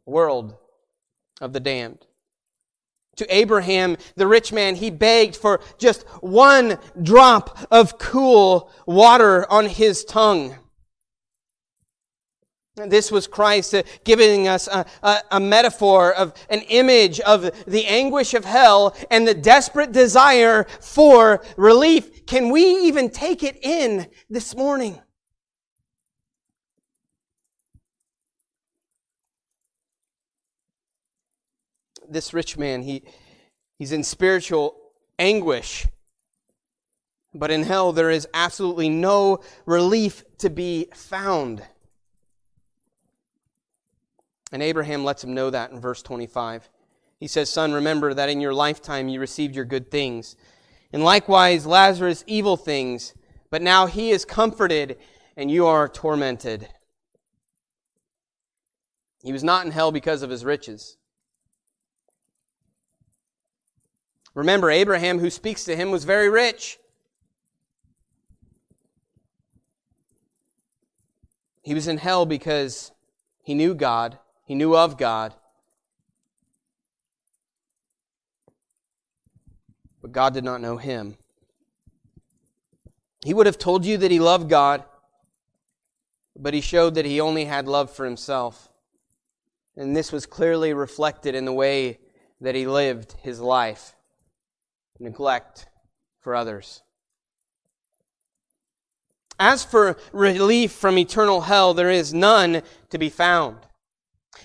[0.06, 0.56] world
[1.40, 2.06] of the damned.
[3.16, 9.66] To Abraham, the rich man, he begged for just one drop of cool water on
[9.66, 10.56] his tongue.
[12.76, 17.84] This was Christ uh, giving us a, a, a, metaphor of an image of the
[17.84, 22.24] anguish of hell and the desperate desire for relief.
[22.26, 25.00] Can we even take it in this morning?
[32.12, 33.02] This rich man, he,
[33.78, 34.76] he's in spiritual
[35.18, 35.86] anguish.
[37.32, 41.62] But in hell, there is absolutely no relief to be found.
[44.52, 46.68] And Abraham lets him know that in verse 25.
[47.20, 50.36] He says, Son, remember that in your lifetime you received your good things,
[50.92, 53.14] and likewise Lazarus evil things,
[53.50, 54.96] but now he is comforted
[55.36, 56.68] and you are tormented.
[59.22, 60.96] He was not in hell because of his riches.
[64.34, 66.78] Remember, Abraham, who speaks to him, was very rich.
[71.62, 72.92] He was in hell because
[73.42, 75.34] he knew God, he knew of God.
[80.00, 81.16] But God did not know him.
[83.22, 84.84] He would have told you that he loved God,
[86.34, 88.68] but he showed that he only had love for himself.
[89.76, 91.98] And this was clearly reflected in the way
[92.40, 93.94] that he lived his life
[95.00, 95.66] neglect
[96.20, 96.82] for others.
[99.38, 103.56] As for relief from eternal hell, there is none to be found.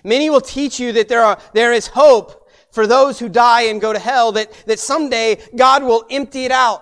[0.03, 3.81] Many will teach you that there, are, there is hope for those who die and
[3.81, 6.81] go to hell, that, that someday God will empty it out.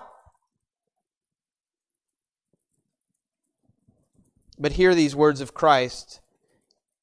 [4.58, 6.20] But hear these words of Christ.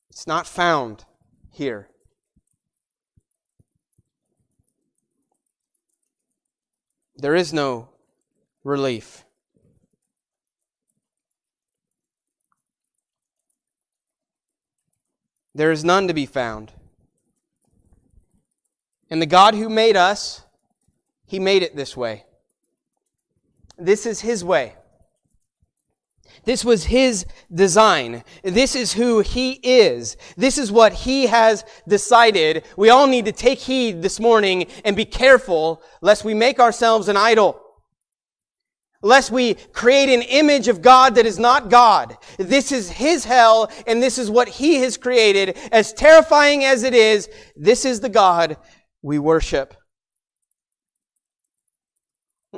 [0.09, 1.05] It's not found
[1.51, 1.89] here.
[7.21, 7.87] There is no
[8.63, 9.25] relief.
[15.53, 16.71] There is none to be found.
[19.11, 20.41] And the God who made us,
[21.27, 22.25] He made it this way.
[23.77, 24.73] This is His way.
[26.43, 28.23] This was his design.
[28.43, 30.17] This is who he is.
[30.37, 32.65] This is what he has decided.
[32.77, 37.07] We all need to take heed this morning and be careful lest we make ourselves
[37.07, 37.61] an idol.
[39.03, 42.17] Lest we create an image of God that is not God.
[42.37, 45.57] This is his hell and this is what he has created.
[45.71, 48.57] As terrifying as it is, this is the God
[49.01, 49.75] we worship.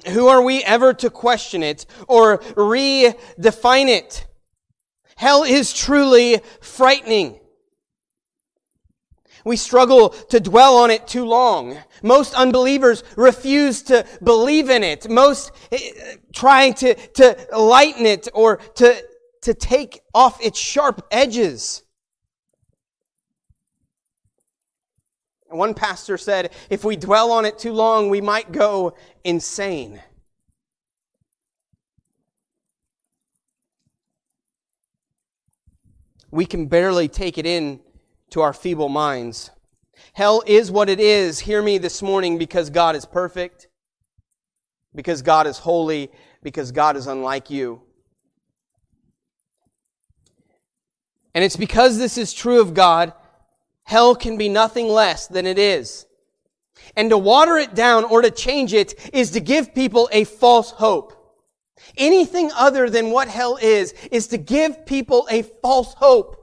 [0.10, 4.26] Who are we ever to question it or redefine it?
[5.16, 7.40] Hell is truly frightening.
[9.46, 11.78] We struggle to dwell on it too long.
[12.02, 15.10] Most unbelievers refuse to believe in it.
[15.10, 15.80] Most eh,
[16.34, 19.04] trying to, to lighten it or to,
[19.42, 21.84] to take off its sharp edges.
[25.54, 30.02] One pastor said, if we dwell on it too long, we might go insane.
[36.32, 37.80] We can barely take it in
[38.32, 39.52] to our feeble minds.
[40.14, 41.40] Hell is what it is.
[41.40, 43.68] Hear me this morning because God is perfect,
[44.96, 46.10] because God is holy,
[46.42, 47.84] because God is unlike you.
[51.36, 53.14] And it's because this is true of God
[53.94, 56.08] Hell can be nothing less than it is.
[56.96, 60.72] And to water it down or to change it is to give people a false
[60.72, 61.14] hope.
[61.96, 66.43] Anything other than what hell is, is to give people a false hope.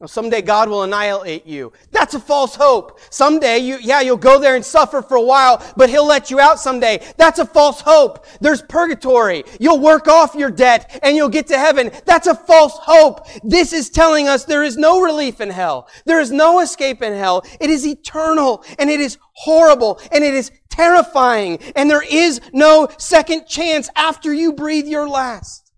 [0.00, 1.72] Well, someday God will annihilate you.
[1.90, 3.00] That's a false hope.
[3.10, 6.38] Someday you, yeah, you'll go there and suffer for a while, but He'll let you
[6.38, 7.04] out someday.
[7.16, 8.24] That's a false hope.
[8.40, 9.42] There's purgatory.
[9.58, 11.90] You'll work off your debt and you'll get to heaven.
[12.04, 13.26] That's a false hope.
[13.42, 15.88] This is telling us there is no relief in hell.
[16.04, 17.44] There is no escape in hell.
[17.60, 22.86] It is eternal and it is horrible and it is terrifying and there is no
[22.98, 25.72] second chance after you breathe your last.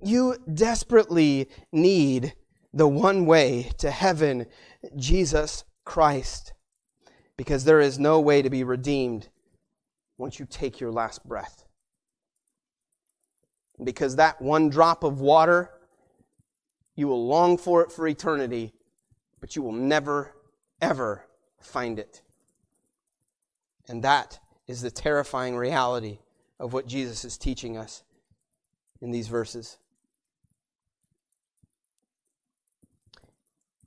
[0.00, 2.34] You desperately need
[2.74, 4.46] the one way to heaven,
[4.96, 6.52] Jesus Christ.
[7.36, 9.28] Because there is no way to be redeemed
[10.18, 11.64] once you take your last breath.
[13.82, 15.70] Because that one drop of water
[16.94, 18.72] You will long for it for eternity,
[19.40, 20.32] but you will never,
[20.80, 21.24] ever
[21.60, 22.22] find it.
[23.88, 26.18] And that is the terrifying reality
[26.58, 28.02] of what Jesus is teaching us
[29.00, 29.78] in these verses.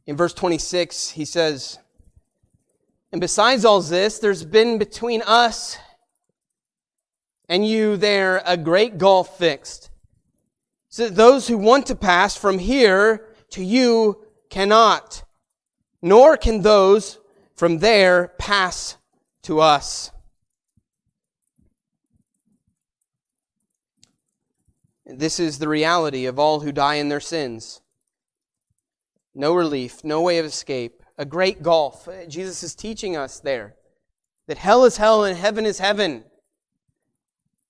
[0.07, 1.79] In verse 26, he says,
[3.11, 5.77] And besides all this, there's been between us
[7.49, 9.89] and you there a great gulf fixed.
[10.89, 15.23] So that those who want to pass from here to you cannot,
[16.01, 17.19] nor can those
[17.55, 18.97] from there pass
[19.43, 20.11] to us.
[25.05, 27.81] This is the reality of all who die in their sins.
[29.35, 32.07] No relief, no way of escape, a great gulf.
[32.07, 33.75] Uh, Jesus is teaching us there
[34.47, 36.23] that hell is hell and heaven is heaven.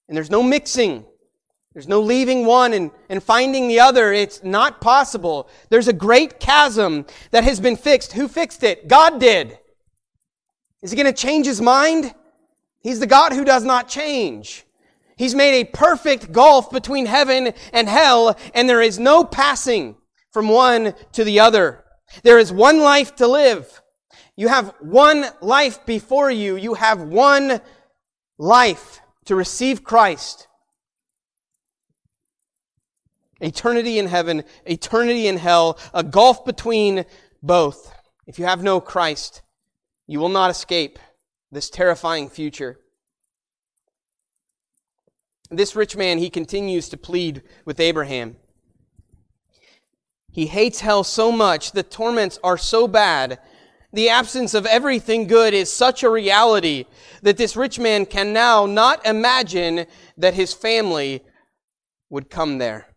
[0.08, 1.06] And there's no mixing.
[1.74, 4.14] There's no leaving one and, and finding the other.
[4.14, 5.50] It's not possible.
[5.70, 8.14] There's a great chasm that has been fixed.
[8.14, 8.88] Who fixed it?
[8.88, 9.58] God did.
[10.82, 12.14] Is he going to change his mind?
[12.80, 14.66] He's the God who does not change.
[15.18, 19.96] He's made a perfect gulf between heaven and hell, and there is no passing
[20.36, 21.82] from one to the other.
[22.24, 23.82] There is one life to live.
[24.36, 26.58] You have one life before you.
[26.58, 27.62] You have one
[28.38, 30.50] life to receive Christ.
[33.40, 37.06] Eternity in heaven, eternity in hell, a gulf between
[37.42, 37.94] both.
[38.28, 39.42] If you have no Christ,
[40.06, 41.00] you will not escape
[41.50, 42.78] this terrifying future.
[45.50, 48.36] This rich man, he continues to plead with Abraham.
[50.36, 53.40] He hates hell so much, the torments are so bad,
[53.94, 56.88] the absence of everything good is such a reality
[57.22, 59.86] that this rich man can now not imagine
[60.18, 61.24] that his family
[62.10, 62.88] would come there.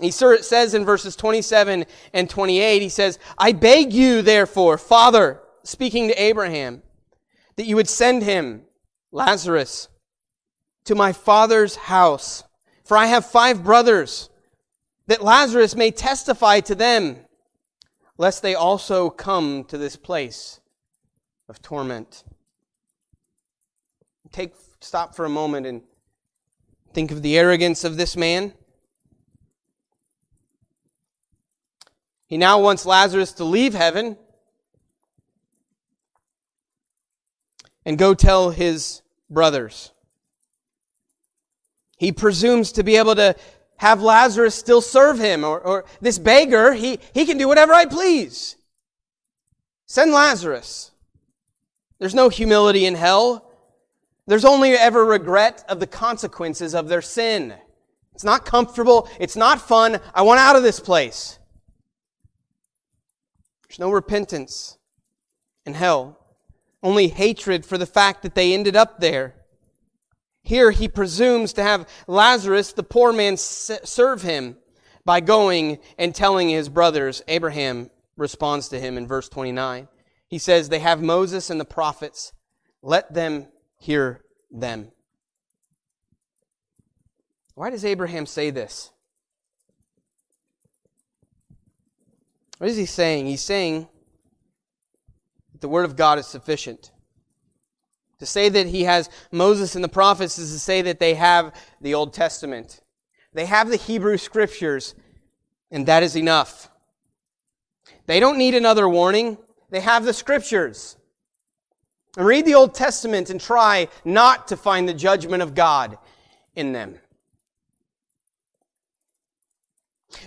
[0.00, 1.84] He says in verses 27
[2.14, 6.80] and 28, he says, I beg you, therefore, Father, speaking to Abraham,
[7.56, 8.62] that you would send him,
[9.10, 9.88] Lazarus,
[10.86, 12.44] to my father's house.
[12.82, 14.30] For I have five brothers,
[15.06, 17.18] that Lazarus may testify to them,
[18.18, 20.60] lest they also come to this place
[21.48, 22.24] of torment.
[24.30, 25.82] Take stop for a moment and
[26.94, 28.54] think of the arrogance of this man.
[32.26, 34.16] He now wants Lazarus to leave heaven
[37.84, 39.90] and go tell his brothers.
[41.98, 43.36] He presumes to be able to
[43.82, 47.84] have Lazarus still serve him, or, or this beggar, he, he can do whatever I
[47.84, 48.54] please.
[49.86, 50.92] Send Lazarus.
[51.98, 53.50] There's no humility in hell.
[54.28, 57.54] There's only ever regret of the consequences of their sin.
[58.14, 59.08] It's not comfortable.
[59.18, 59.98] It's not fun.
[60.14, 61.40] I want out of this place.
[63.66, 64.78] There's no repentance
[65.66, 66.20] in hell
[66.84, 69.34] only hatred for the fact that they ended up there.
[70.42, 74.56] Here he presumes to have Lazarus, the poor man, serve him
[75.04, 77.22] by going and telling his brothers.
[77.28, 79.88] Abraham responds to him in verse 29.
[80.28, 82.32] He says, They have Moses and the prophets.
[82.82, 83.46] Let them
[83.78, 84.90] hear them.
[87.54, 88.90] Why does Abraham say this?
[92.58, 93.26] What is he saying?
[93.26, 93.88] He's saying
[95.60, 96.91] the Word of God is sufficient.
[98.22, 101.52] To say that he has Moses and the prophets is to say that they have
[101.80, 102.80] the Old Testament.
[103.32, 104.94] They have the Hebrew Scriptures,
[105.72, 106.70] and that is enough.
[108.06, 109.38] They don't need another warning.
[109.70, 110.96] They have the Scriptures.
[112.16, 115.98] And read the Old Testament and try not to find the judgment of God
[116.54, 117.00] in them.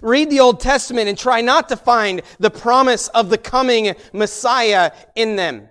[0.01, 4.91] Read the Old Testament and try not to find the promise of the coming Messiah
[5.15, 5.69] in them.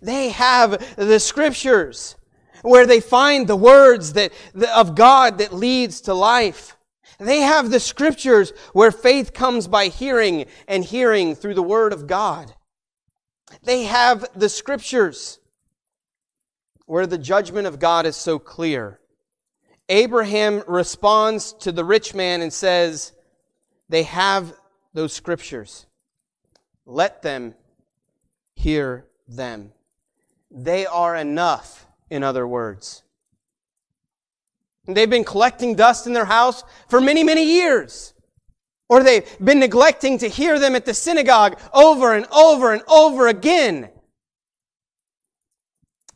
[0.00, 2.16] They have the scriptures
[2.62, 4.32] where they find the words that,
[4.74, 6.76] of God that leads to life.
[7.18, 12.06] They have the scriptures where faith comes by hearing and hearing through the word of
[12.06, 12.54] God.
[13.62, 15.38] They have the scriptures
[16.86, 19.00] where the judgment of God is so clear
[19.88, 23.12] Abraham responds to the rich man and says,
[23.88, 24.52] They have
[24.92, 25.86] those scriptures.
[26.84, 27.54] Let them
[28.54, 29.72] hear them.
[30.50, 33.02] They are enough, in other words.
[34.86, 38.14] they've been collecting dust in their house for many, many years.
[38.88, 43.28] Or they've been neglecting to hear them at the synagogue over and over and over
[43.28, 43.90] again.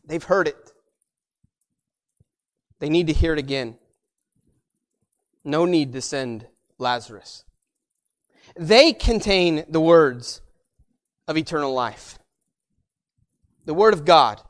[0.06, 0.72] They've heard it.
[2.78, 3.76] They need to hear it again.
[5.44, 6.46] No need to send
[6.78, 7.44] Lazarus.
[8.56, 10.40] They contain the words
[11.28, 12.18] of eternal life.
[13.64, 14.40] The Word of God.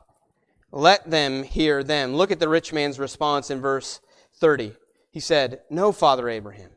[0.71, 2.15] Let them hear them.
[2.15, 3.99] Look at the rich man's response in verse
[4.39, 4.73] 30.
[5.11, 6.71] He said, No, Father Abraham.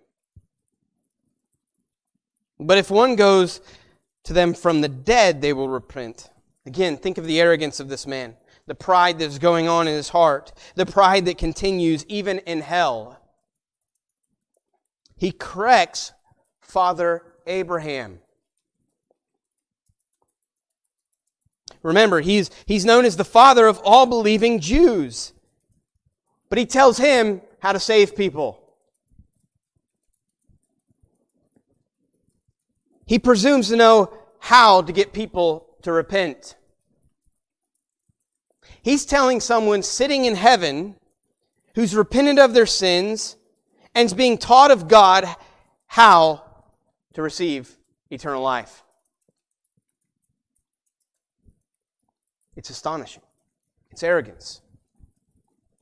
[2.60, 3.60] But if one goes
[4.24, 6.30] to them from the dead, they will repent.
[6.66, 10.10] Again, think of the arrogance of this man, the pride that's going on in his
[10.10, 13.20] heart, the pride that continues even in hell.
[15.16, 16.12] He corrects
[16.60, 18.18] Father Abraham.
[21.82, 25.32] Remember, he's, he's known as the father of all believing Jews.
[26.48, 28.62] But he tells him how to save people.
[33.06, 36.56] He presumes to know how to get people to repent.
[38.82, 40.96] He's telling someone sitting in heaven
[41.74, 43.36] who's repented of their sins
[43.94, 45.26] and is being taught of God
[45.86, 46.44] how
[47.14, 47.76] to receive
[48.10, 48.82] eternal life.
[52.56, 53.22] It's astonishing.
[53.90, 54.62] It's arrogance.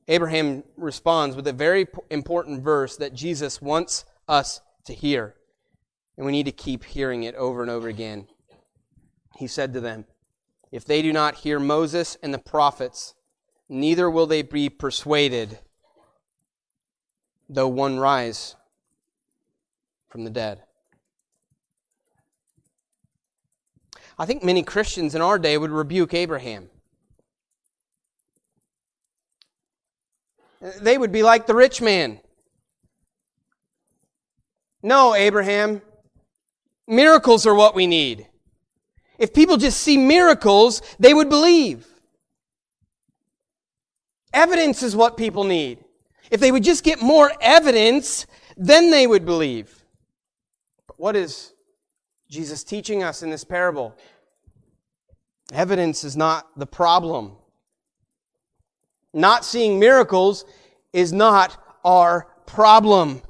[0.09, 5.35] Abraham responds with a very important verse that Jesus wants us to hear.
[6.17, 8.27] And we need to keep hearing it over and over again.
[9.37, 10.05] He said to them,
[10.71, 13.15] If they do not hear Moses and the prophets,
[13.69, 15.59] neither will they be persuaded,
[17.49, 18.57] though one rise
[20.09, 20.63] from the dead.
[24.19, 26.69] I think many Christians in our day would rebuke Abraham.
[30.81, 32.21] They would be like the rich man.
[34.83, 35.83] No, Abraham,
[36.87, 38.27] Miracles are what we need.
[39.19, 41.87] If people just see miracles, they would believe.
[44.33, 45.79] Evidence is what people need.
[46.31, 49.85] If they would just get more evidence, then they would believe.
[50.87, 51.54] But what is
[52.35, 53.97] Jesus teaching us in this parable?
[55.53, 57.37] Evidence is not the problem.
[59.13, 60.45] Not seeing miracles
[60.93, 63.23] is not our problem.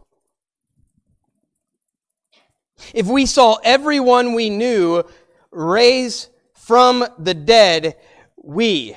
[2.94, 5.04] If we saw everyone we knew
[5.50, 7.96] raise from the dead,
[8.42, 8.96] we,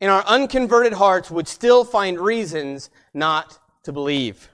[0.00, 4.48] in our unconverted hearts, would still find reasons not to believe.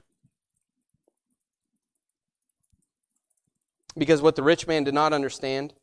[3.97, 5.73] Because what the rich man did not understand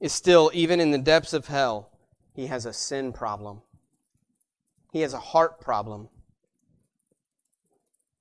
[0.00, 1.90] is still, even in the depths of hell,
[2.34, 3.62] he has a sin problem.
[4.92, 6.08] He has a heart problem.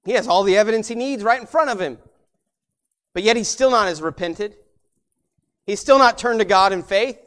[0.06, 1.97] He has all the evidence he needs right in front of him.
[3.14, 4.56] But yet he's still not as repented.
[5.66, 7.18] He's still not turned to God in faith.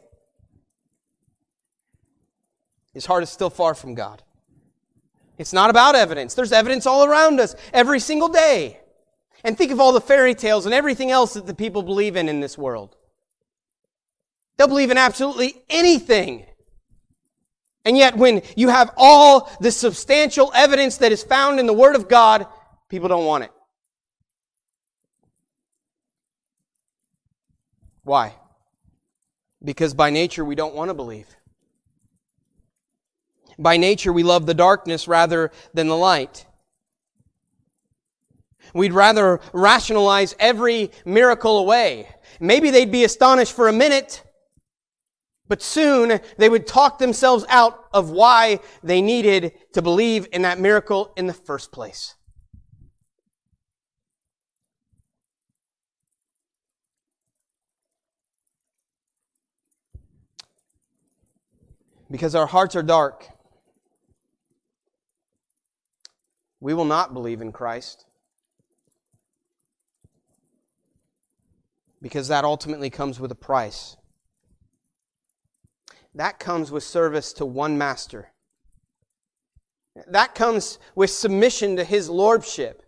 [2.93, 4.23] His heart is still far from God.
[5.37, 6.33] It's not about evidence.
[6.33, 8.78] There's evidence all around us every single day.
[9.43, 12.27] And think of all the fairy tales and everything else that the people believe in
[12.27, 12.95] in this world.
[14.57, 16.45] They'll believe in absolutely anything.
[17.85, 21.95] And yet, when you have all the substantial evidence that is found in the Word
[21.95, 22.45] of God,
[22.89, 23.51] people don't want it.
[28.03, 28.33] Why?
[29.63, 31.27] Because by nature we don't want to believe.
[33.57, 36.45] By nature we love the darkness rather than the light.
[38.73, 42.09] We'd rather rationalize every miracle away.
[42.39, 44.23] Maybe they'd be astonished for a minute,
[45.47, 50.59] but soon they would talk themselves out of why they needed to believe in that
[50.59, 52.15] miracle in the first place.
[62.11, 63.27] because our hearts are dark,
[66.59, 68.05] we will not believe in Christ.
[72.01, 73.97] Because that ultimately comes with a price.
[76.15, 78.29] That comes with service to one master.
[80.07, 82.83] That comes with submission to his lordship.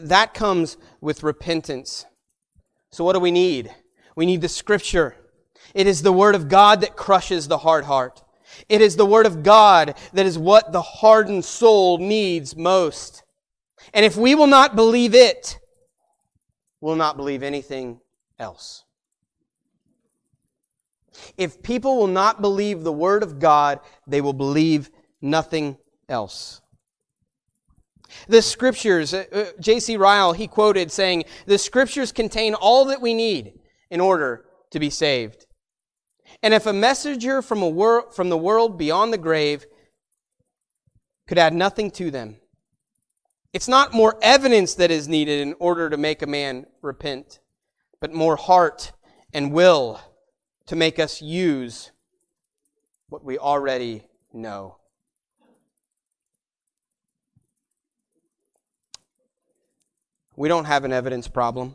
[0.00, 2.06] That comes with repentance.
[2.90, 3.74] So, what do we need?
[4.16, 5.16] We need the scripture.
[5.74, 8.22] It is the word of God that crushes the hard heart.
[8.68, 13.22] It is the Word of God that is what the hardened soul needs most.
[13.94, 15.58] And if we will not believe it,
[16.80, 18.00] we'll not believe anything
[18.40, 18.84] else.
[21.36, 25.76] If people will not believe the Word of God, they will believe nothing
[26.08, 26.60] else.
[28.28, 29.96] The scriptures, uh, uh J.C.
[29.96, 33.52] Ryle, he quoted saying, The scriptures contain all that we need
[33.90, 35.46] in order to be saved.
[36.42, 39.66] And if a messenger from, a wor- from the world beyond the grave
[41.26, 42.36] could add nothing to them,
[43.52, 47.40] It's not more evidence that is needed in order to make a man repent,
[48.00, 48.92] but more heart
[49.32, 50.00] and will
[50.66, 51.90] to make us use
[53.08, 54.76] what we already know.
[60.36, 61.74] We don't have an evidence problem.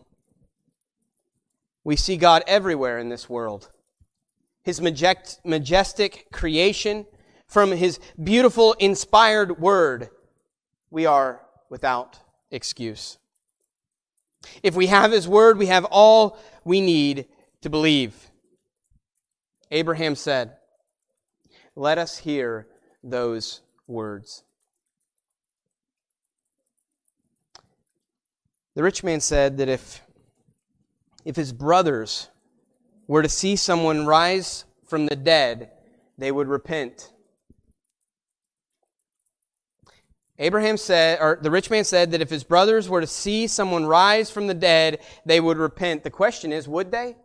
[1.84, 3.70] We see God everywhere in this world.
[4.64, 7.06] His majestic creation,
[7.46, 10.10] from His beautiful, inspired word,
[10.90, 12.18] we are without
[12.50, 13.20] excuse.
[14.64, 17.28] If we have His word, we have all we need
[17.62, 18.30] to believe.
[19.72, 20.58] Abraham said,
[21.76, 22.68] Let us hear
[23.04, 24.44] those words.
[28.76, 30.02] The rich man said that if,
[31.24, 32.28] if his brothers
[33.08, 35.72] were to see someone rise from the dead,
[36.18, 37.12] they would repent.
[40.38, 43.86] Abraham said, or the rich man said that if his brothers were to see someone
[43.86, 46.04] rise from the dead, they would repent.
[46.04, 47.16] The question is, would they?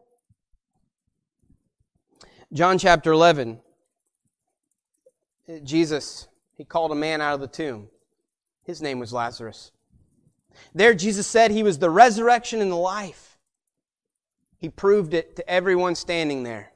[2.52, 3.60] John chapter 11.
[5.64, 7.88] Jesus, he called a man out of the tomb.
[8.64, 9.72] His name was Lazarus.
[10.74, 13.38] There, Jesus said he was the resurrection and the life.
[14.58, 16.72] He proved it to everyone standing there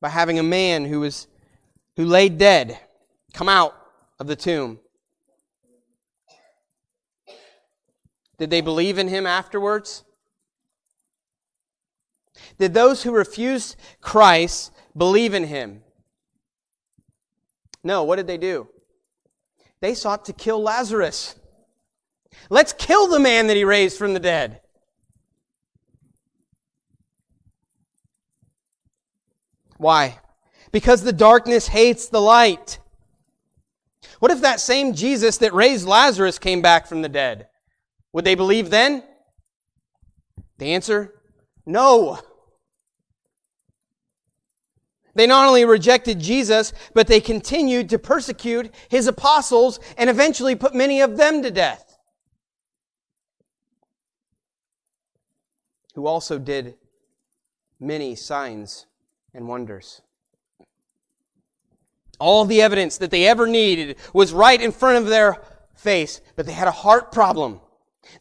[0.00, 1.26] by having a man who was
[1.96, 2.78] who lay dead
[3.34, 3.74] come out
[4.20, 4.78] of the tomb.
[8.38, 10.04] Did they believe in him afterwards?
[12.58, 15.82] Did those who refused Christ believe in him?
[17.82, 18.68] No, what did they do?
[19.80, 21.34] They sought to kill Lazarus.
[22.50, 24.60] Let's kill the man that he raised from the dead.
[29.78, 30.18] Why?
[30.72, 32.78] Because the darkness hates the light.
[34.20, 37.48] What if that same Jesus that raised Lazarus came back from the dead?
[38.12, 39.02] Would they believe then?
[40.58, 41.14] The answer
[41.66, 42.20] no.
[45.14, 50.74] They not only rejected Jesus, but they continued to persecute his apostles and eventually put
[50.74, 51.90] many of them to death.
[55.94, 56.74] who also did
[57.78, 58.86] many signs
[59.34, 60.00] and wonders.
[62.20, 65.42] All the evidence that they ever needed was right in front of their
[65.74, 67.60] face, but they had a heart problem.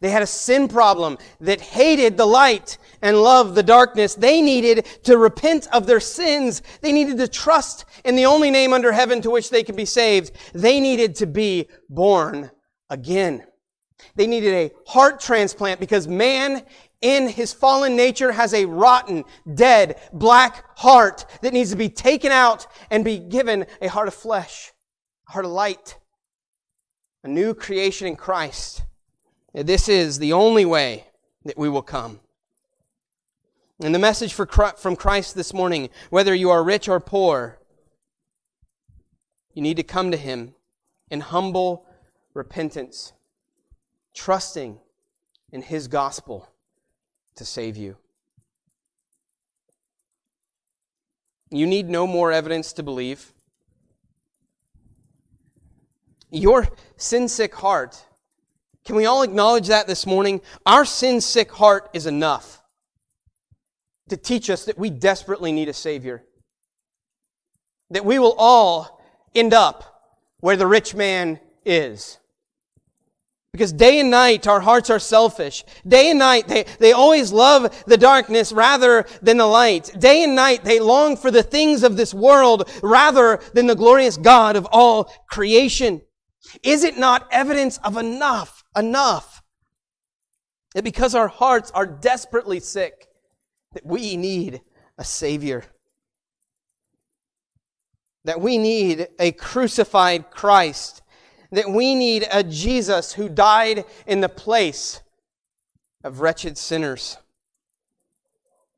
[0.01, 4.15] They had a sin problem that hated the light and loved the darkness.
[4.15, 6.61] They needed to repent of their sins.
[6.81, 9.85] They needed to trust in the only name under heaven to which they could be
[9.85, 10.31] saved.
[10.53, 12.51] They needed to be born
[12.89, 13.45] again.
[14.15, 16.63] They needed a heart transplant because man
[17.01, 19.23] in his fallen nature has a rotten,
[19.53, 24.13] dead, black heart that needs to be taken out and be given a heart of
[24.13, 24.73] flesh,
[25.27, 25.97] a heart of light,
[27.23, 28.83] a new creation in Christ.
[29.53, 31.05] This is the only way
[31.45, 32.19] that we will come.
[33.81, 37.59] And the message for, from Christ this morning, whether you are rich or poor,
[39.53, 40.53] you need to come to Him
[41.09, 41.85] in humble
[42.33, 43.13] repentance,
[44.13, 44.79] trusting
[45.51, 46.48] in His gospel
[47.39, 47.97] to save you.
[51.49, 53.31] You need no more evidence to believe.
[56.29, 58.05] Your sin sick heart,
[58.85, 60.41] can we all acknowledge that this morning?
[60.65, 62.61] Our sin sick heart is enough
[64.09, 66.23] to teach us that we desperately need a Savior.
[67.89, 69.01] That we will all
[69.33, 72.18] end up where the rich man is.
[73.51, 75.63] Because day and night our hearts are selfish.
[75.87, 79.91] Day and night they, they always love the darkness rather than the light.
[79.99, 84.17] Day and night they long for the things of this world rather than the glorious
[84.17, 86.01] God of all creation.
[86.61, 89.41] Is it not evidence of enough, enough,
[90.75, 93.07] that because our hearts are desperately sick,
[93.73, 94.61] that we need
[94.97, 95.63] a Savior?
[98.25, 101.01] That we need a crucified Christ
[101.51, 105.01] that we need a Jesus who died in the place
[106.03, 107.17] of wretched sinners.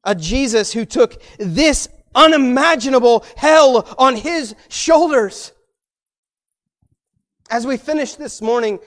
[0.03, 5.51] A Jesus who took this unimaginable hell on his shoulders.
[7.49, 8.80] As we finish this morning,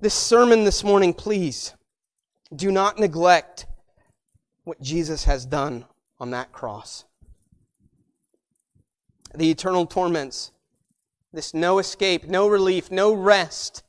[0.00, 1.74] this sermon this morning, please
[2.54, 3.66] do not neglect
[4.64, 5.84] what Jesus has done
[6.18, 7.04] on that cross.
[9.34, 10.52] The eternal torments
[11.36, 13.82] this no escape, no relief, no rest.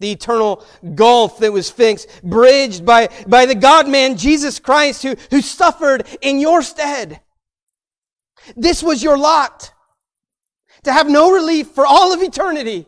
[0.00, 0.62] The eternal
[0.94, 6.06] gulf that was fixed, bridged by, by the God man Jesus Christ who, who suffered
[6.20, 7.20] in your stead.
[8.56, 9.72] This was your lot.
[10.82, 12.86] To have no relief for all of eternity.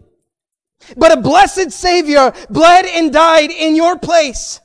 [0.97, 4.61] But a blessed Savior bled and died in your place.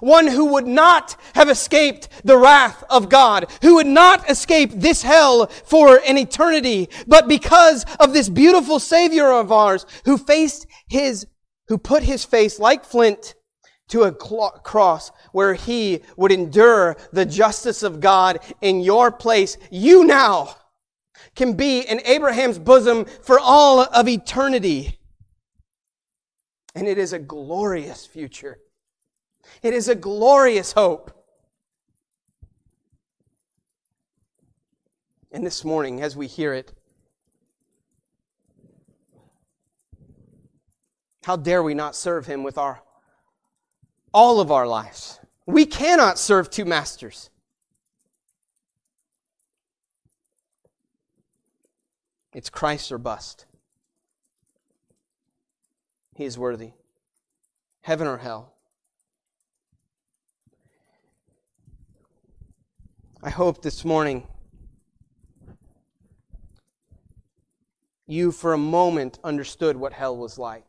[0.00, 5.02] One who would not have escaped the wrath of God, who would not escape this
[5.02, 11.26] hell for an eternity, but because of this beautiful Savior of ours who faced his,
[11.68, 13.34] who put his face like flint
[13.88, 20.04] to a cross where he would endure the justice of God in your place, you
[20.04, 20.56] now
[21.34, 24.98] can be in Abraham's bosom for all of eternity.
[26.74, 28.58] And it is a glorious future.
[29.62, 31.10] It is a glorious hope.
[35.32, 36.72] And this morning, as we hear it,
[41.24, 42.82] how dare we not serve him with our
[44.12, 45.20] all of our lives?
[45.46, 47.30] We cannot serve two masters.
[52.32, 53.46] It's Christ or bust.
[56.14, 56.72] He is worthy.
[57.82, 58.54] Heaven or hell.
[63.22, 64.26] I hope this morning
[68.06, 70.64] you for a moment understood what hell was like.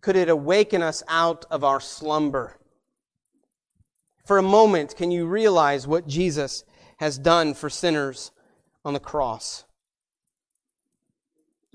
[0.00, 2.56] Could it awaken us out of our slumber?
[4.24, 6.62] For a moment, can you realize what Jesus
[6.98, 8.30] has done for sinners
[8.84, 9.64] on the cross?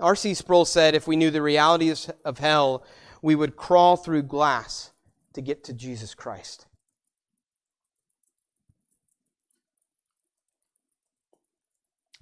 [0.00, 0.32] R.C.
[0.32, 2.82] Sproul said if we knew the realities of hell,
[3.20, 4.90] we would crawl through glass
[5.34, 6.66] to get to Jesus Christ.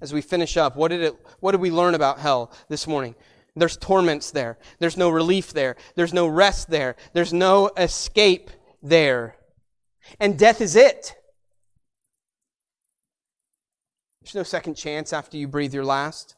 [0.01, 3.15] As we finish up, what did, it, what did we learn about hell this morning?
[3.57, 4.59] There's torments there.
[4.81, 5.77] There's no relief there.
[5.95, 6.97] There's no rest there.
[7.13, 8.51] There's no escape
[8.83, 9.37] there.
[10.19, 11.15] And death is it.
[14.23, 16.35] There's no second chance after you breathe your last.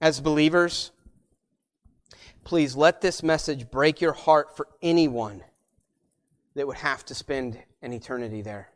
[0.00, 0.92] As believers,
[2.44, 5.42] please let this message break your heart for anyone
[6.54, 8.70] that would have to spend an eternity there.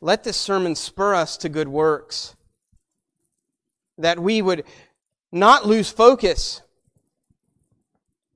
[0.00, 2.34] Let this sermon spur us to good works,
[3.98, 4.64] that we would
[5.32, 6.62] not lose focus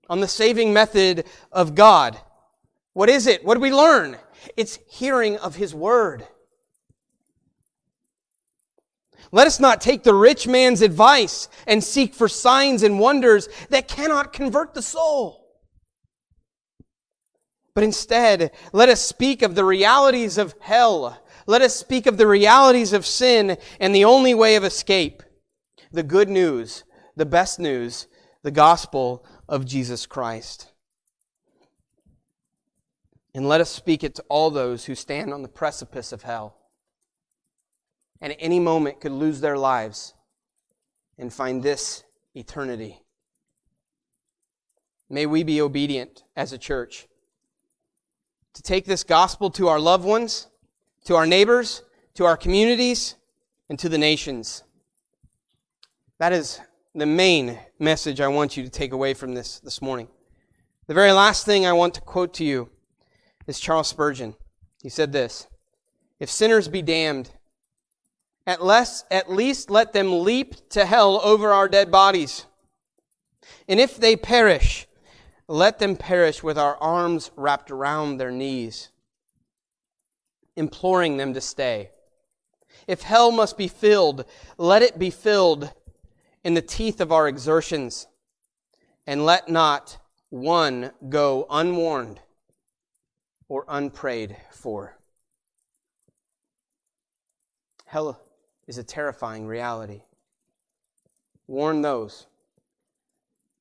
[0.08, 2.18] on the saving method of God.
[2.92, 3.44] What is it?
[3.44, 4.16] What do we learn?
[4.56, 6.26] It's hearing of His Word.
[9.32, 13.86] Let us not take the rich man's advice and seek for signs and wonders that
[13.86, 15.46] cannot convert the soul.
[17.74, 22.28] But instead, let us speak of the realities of hell let us speak of the
[22.28, 25.24] realities of sin and the only way of escape
[25.92, 26.84] the good news,
[27.16, 28.06] the best news,
[28.44, 30.70] the gospel of Jesus Christ.
[33.34, 36.56] And let us speak it to all those who stand on the precipice of hell
[38.20, 40.14] and at any moment could lose their lives
[41.18, 43.00] and find this eternity.
[45.08, 47.08] May we be obedient as a church
[48.54, 50.46] to take this gospel to our loved ones
[51.04, 51.82] to our neighbors,
[52.14, 53.14] to our communities,
[53.68, 54.62] and to the nations.
[56.18, 56.60] That is
[56.94, 60.08] the main message I want you to take away from this this morning.
[60.86, 62.68] The very last thing I want to quote to you
[63.46, 64.34] is Charles Spurgeon.
[64.82, 65.46] He said this
[66.18, 67.30] If sinners be damned,
[68.46, 72.46] at, less, at least let them leap to hell over our dead bodies.
[73.68, 74.86] And if they perish,
[75.46, 78.88] let them perish with our arms wrapped around their knees
[80.60, 81.90] imploring them to stay.
[82.86, 84.26] If hell must be filled,
[84.58, 85.72] let it be filled
[86.44, 88.06] in the teeth of our exertions,
[89.06, 89.96] and let not
[90.28, 92.20] one go unwarned
[93.48, 94.96] or unprayed for.
[97.86, 98.20] Hell
[98.66, 100.02] is a terrifying reality.
[101.46, 102.26] Warn those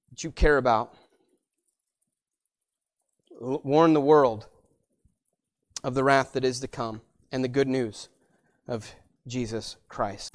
[0.09, 0.93] that you care about.
[3.39, 4.47] Warn the world
[5.83, 7.01] of the wrath that is to come
[7.31, 8.09] and the good news
[8.67, 8.93] of
[9.27, 10.28] Jesus Christ.